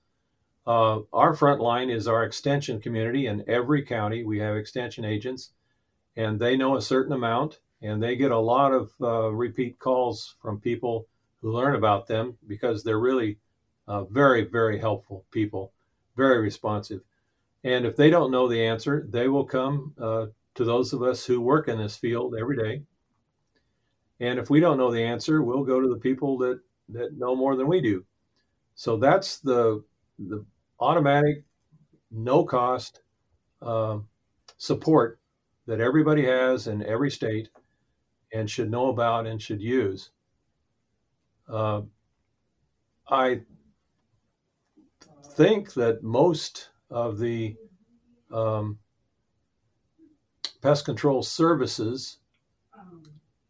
[0.68, 3.28] Uh, our front line is our extension community.
[3.28, 5.52] In every county, we have extension agents,
[6.16, 10.36] and they know a certain amount, and they get a lot of uh, repeat calls
[10.42, 11.08] from people
[11.42, 13.38] who learn about them because they're really
[13.88, 15.72] uh, very, very helpful people,
[16.18, 17.02] very responsive.
[17.66, 21.26] And if they don't know the answer, they will come uh, to those of us
[21.26, 22.84] who work in this field every day
[24.20, 26.60] and if we don't know the answer, we'll go to the people that,
[26.90, 28.06] that know more than we do.
[28.76, 29.84] So that's the,
[30.20, 30.46] the
[30.80, 31.44] automatic,
[32.12, 33.02] no cost
[33.62, 34.00] uh,
[34.58, 35.20] support
[35.68, 37.50] that everybody has in every state
[38.34, 40.12] and should know about and should use.
[41.50, 41.82] Uh,
[43.10, 43.42] I
[45.34, 47.58] think that most of the
[48.32, 48.80] um,
[50.62, 52.18] pest control services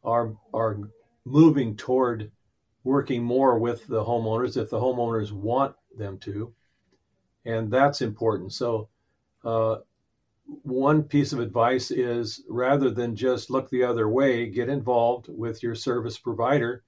[0.03, 0.79] are are
[1.25, 2.31] moving toward
[2.83, 6.53] working more with the homeowners if the homeowners want them to,
[7.45, 8.51] and that's important.
[8.51, 8.89] So,
[9.43, 9.77] uh,
[10.63, 15.61] one piece of advice is rather than just look the other way, get involved with
[15.61, 16.83] your service provider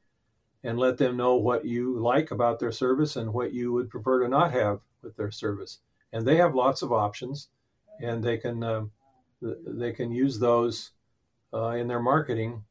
[0.64, 4.22] and let them know what you like about their service and what you would prefer
[4.22, 5.80] to not have with their service.
[6.14, 7.50] And they have lots of options,
[8.02, 8.86] and they can uh,
[9.42, 10.92] they can use those
[11.54, 12.64] uh, in their marketing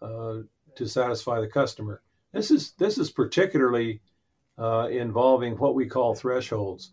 [0.00, 0.38] uh,
[0.74, 2.02] to satisfy the customer.
[2.32, 4.00] This is this is particularly
[4.58, 6.92] uh, involving what we call thresholds.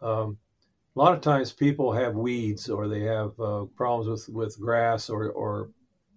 [0.00, 0.38] Um,
[0.94, 5.08] a lot of times people have weeds or they have uh, problems with, with grass
[5.08, 5.70] or, or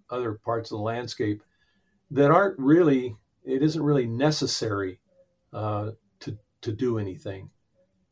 [0.09, 1.43] other parts of the landscape
[2.09, 4.99] that aren't really it isn't really necessary
[5.53, 7.49] uh, to to do anything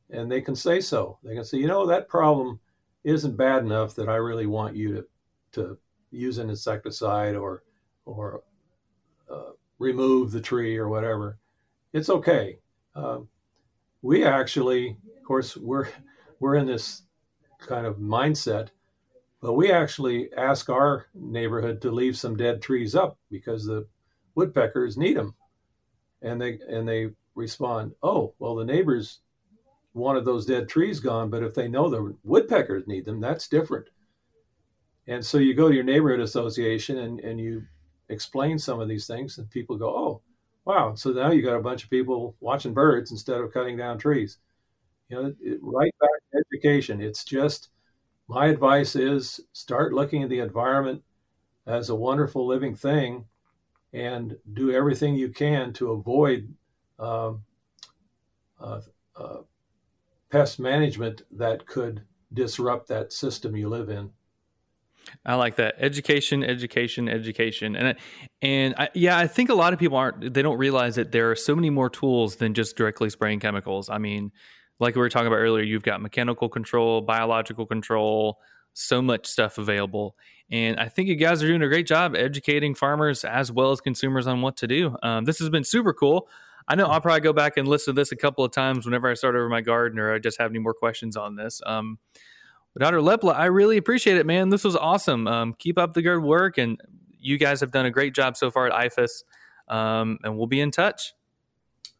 [0.09, 1.17] and they can say so.
[1.23, 2.59] They can say, you know, that problem
[3.03, 5.05] isn't bad enough that I really want you to
[5.51, 5.77] to
[6.11, 7.63] use an insecticide or
[8.05, 8.43] or
[9.29, 11.37] uh, remove the tree or whatever.
[11.93, 12.59] It's okay.
[12.95, 13.19] Uh,
[14.01, 15.87] we actually, of course, we're
[16.39, 17.03] we're in this
[17.59, 18.69] kind of mindset,
[19.41, 23.87] but we actually ask our neighborhood to leave some dead trees up because the
[24.35, 25.35] woodpeckers need them,
[26.21, 29.19] and they and they respond, oh well, the neighbors
[29.99, 33.87] wanted those dead trees gone, but if they know the woodpeckers need them, that's different.
[35.07, 37.63] And so you go to your neighborhood association and, and you
[38.09, 40.21] explain some of these things, and people go, oh,
[40.65, 40.93] wow.
[40.95, 44.37] So now you got a bunch of people watching birds instead of cutting down trees.
[45.09, 47.01] You know, it, right back to education.
[47.01, 47.69] It's just
[48.27, 51.01] my advice is start looking at the environment
[51.65, 53.25] as a wonderful living thing
[53.93, 56.53] and do everything you can to avoid
[56.99, 57.43] um,
[58.59, 58.81] uh,
[59.15, 59.37] uh,
[60.29, 62.03] pest management that could
[62.33, 64.11] disrupt that system you live in.
[65.25, 67.95] I like that education, education, education, and
[68.41, 70.33] and I, yeah, I think a lot of people aren't.
[70.33, 73.89] They don't realize that there are so many more tools than just directly spraying chemicals.
[73.89, 74.31] I mean,
[74.79, 78.39] like we were talking about earlier, you've got mechanical control, biological control,
[78.73, 80.15] so much stuff available,
[80.51, 83.81] and I think you guys are doing a great job educating farmers as well as
[83.81, 84.95] consumers on what to do.
[85.01, 86.27] Um, this has been super cool.
[86.69, 89.09] I know I'll probably go back and listen to this a couple of times whenever
[89.09, 91.61] I start over my garden or I just have any more questions on this.
[91.65, 91.97] Um,
[92.77, 92.99] Dr.
[92.99, 94.49] Leppla, I really appreciate it, man.
[94.49, 95.27] This was awesome.
[95.27, 96.79] Um, keep up the good work, and
[97.19, 99.23] you guys have done a great job so far at IFAS,
[99.67, 101.13] um, and we'll be in touch.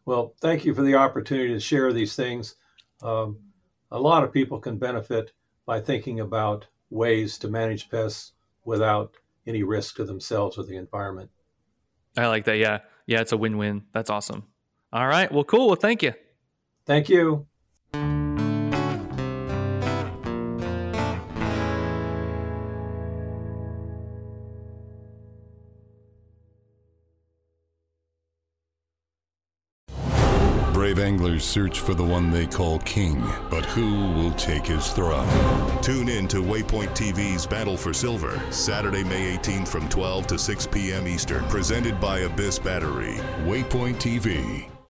[0.06, 2.56] Well, thank you for the opportunity to share these things.
[3.02, 3.40] Um,
[3.92, 5.34] a lot of people can benefit
[5.66, 9.18] by thinking about ways to manage pests without
[9.48, 11.32] any risk to themselves or the environment.
[12.16, 12.58] I like that.
[12.58, 12.80] Yeah.
[13.06, 13.84] Yeah, it's a win win.
[13.92, 14.44] That's awesome.
[14.92, 15.32] All right.
[15.32, 15.68] Well, cool.
[15.68, 16.14] Well, thank you.
[16.86, 17.46] Thank you.
[30.80, 33.22] Brave anglers search for the one they call king,
[33.52, 35.28] but who will take his throne?
[35.82, 40.68] Tune in to Waypoint TV's Battle for Silver, Saturday, May 18th from 12 to 6
[40.68, 41.06] p.m.
[41.06, 43.16] Eastern, presented by Abyss Battery.
[43.44, 44.70] Waypoint TV,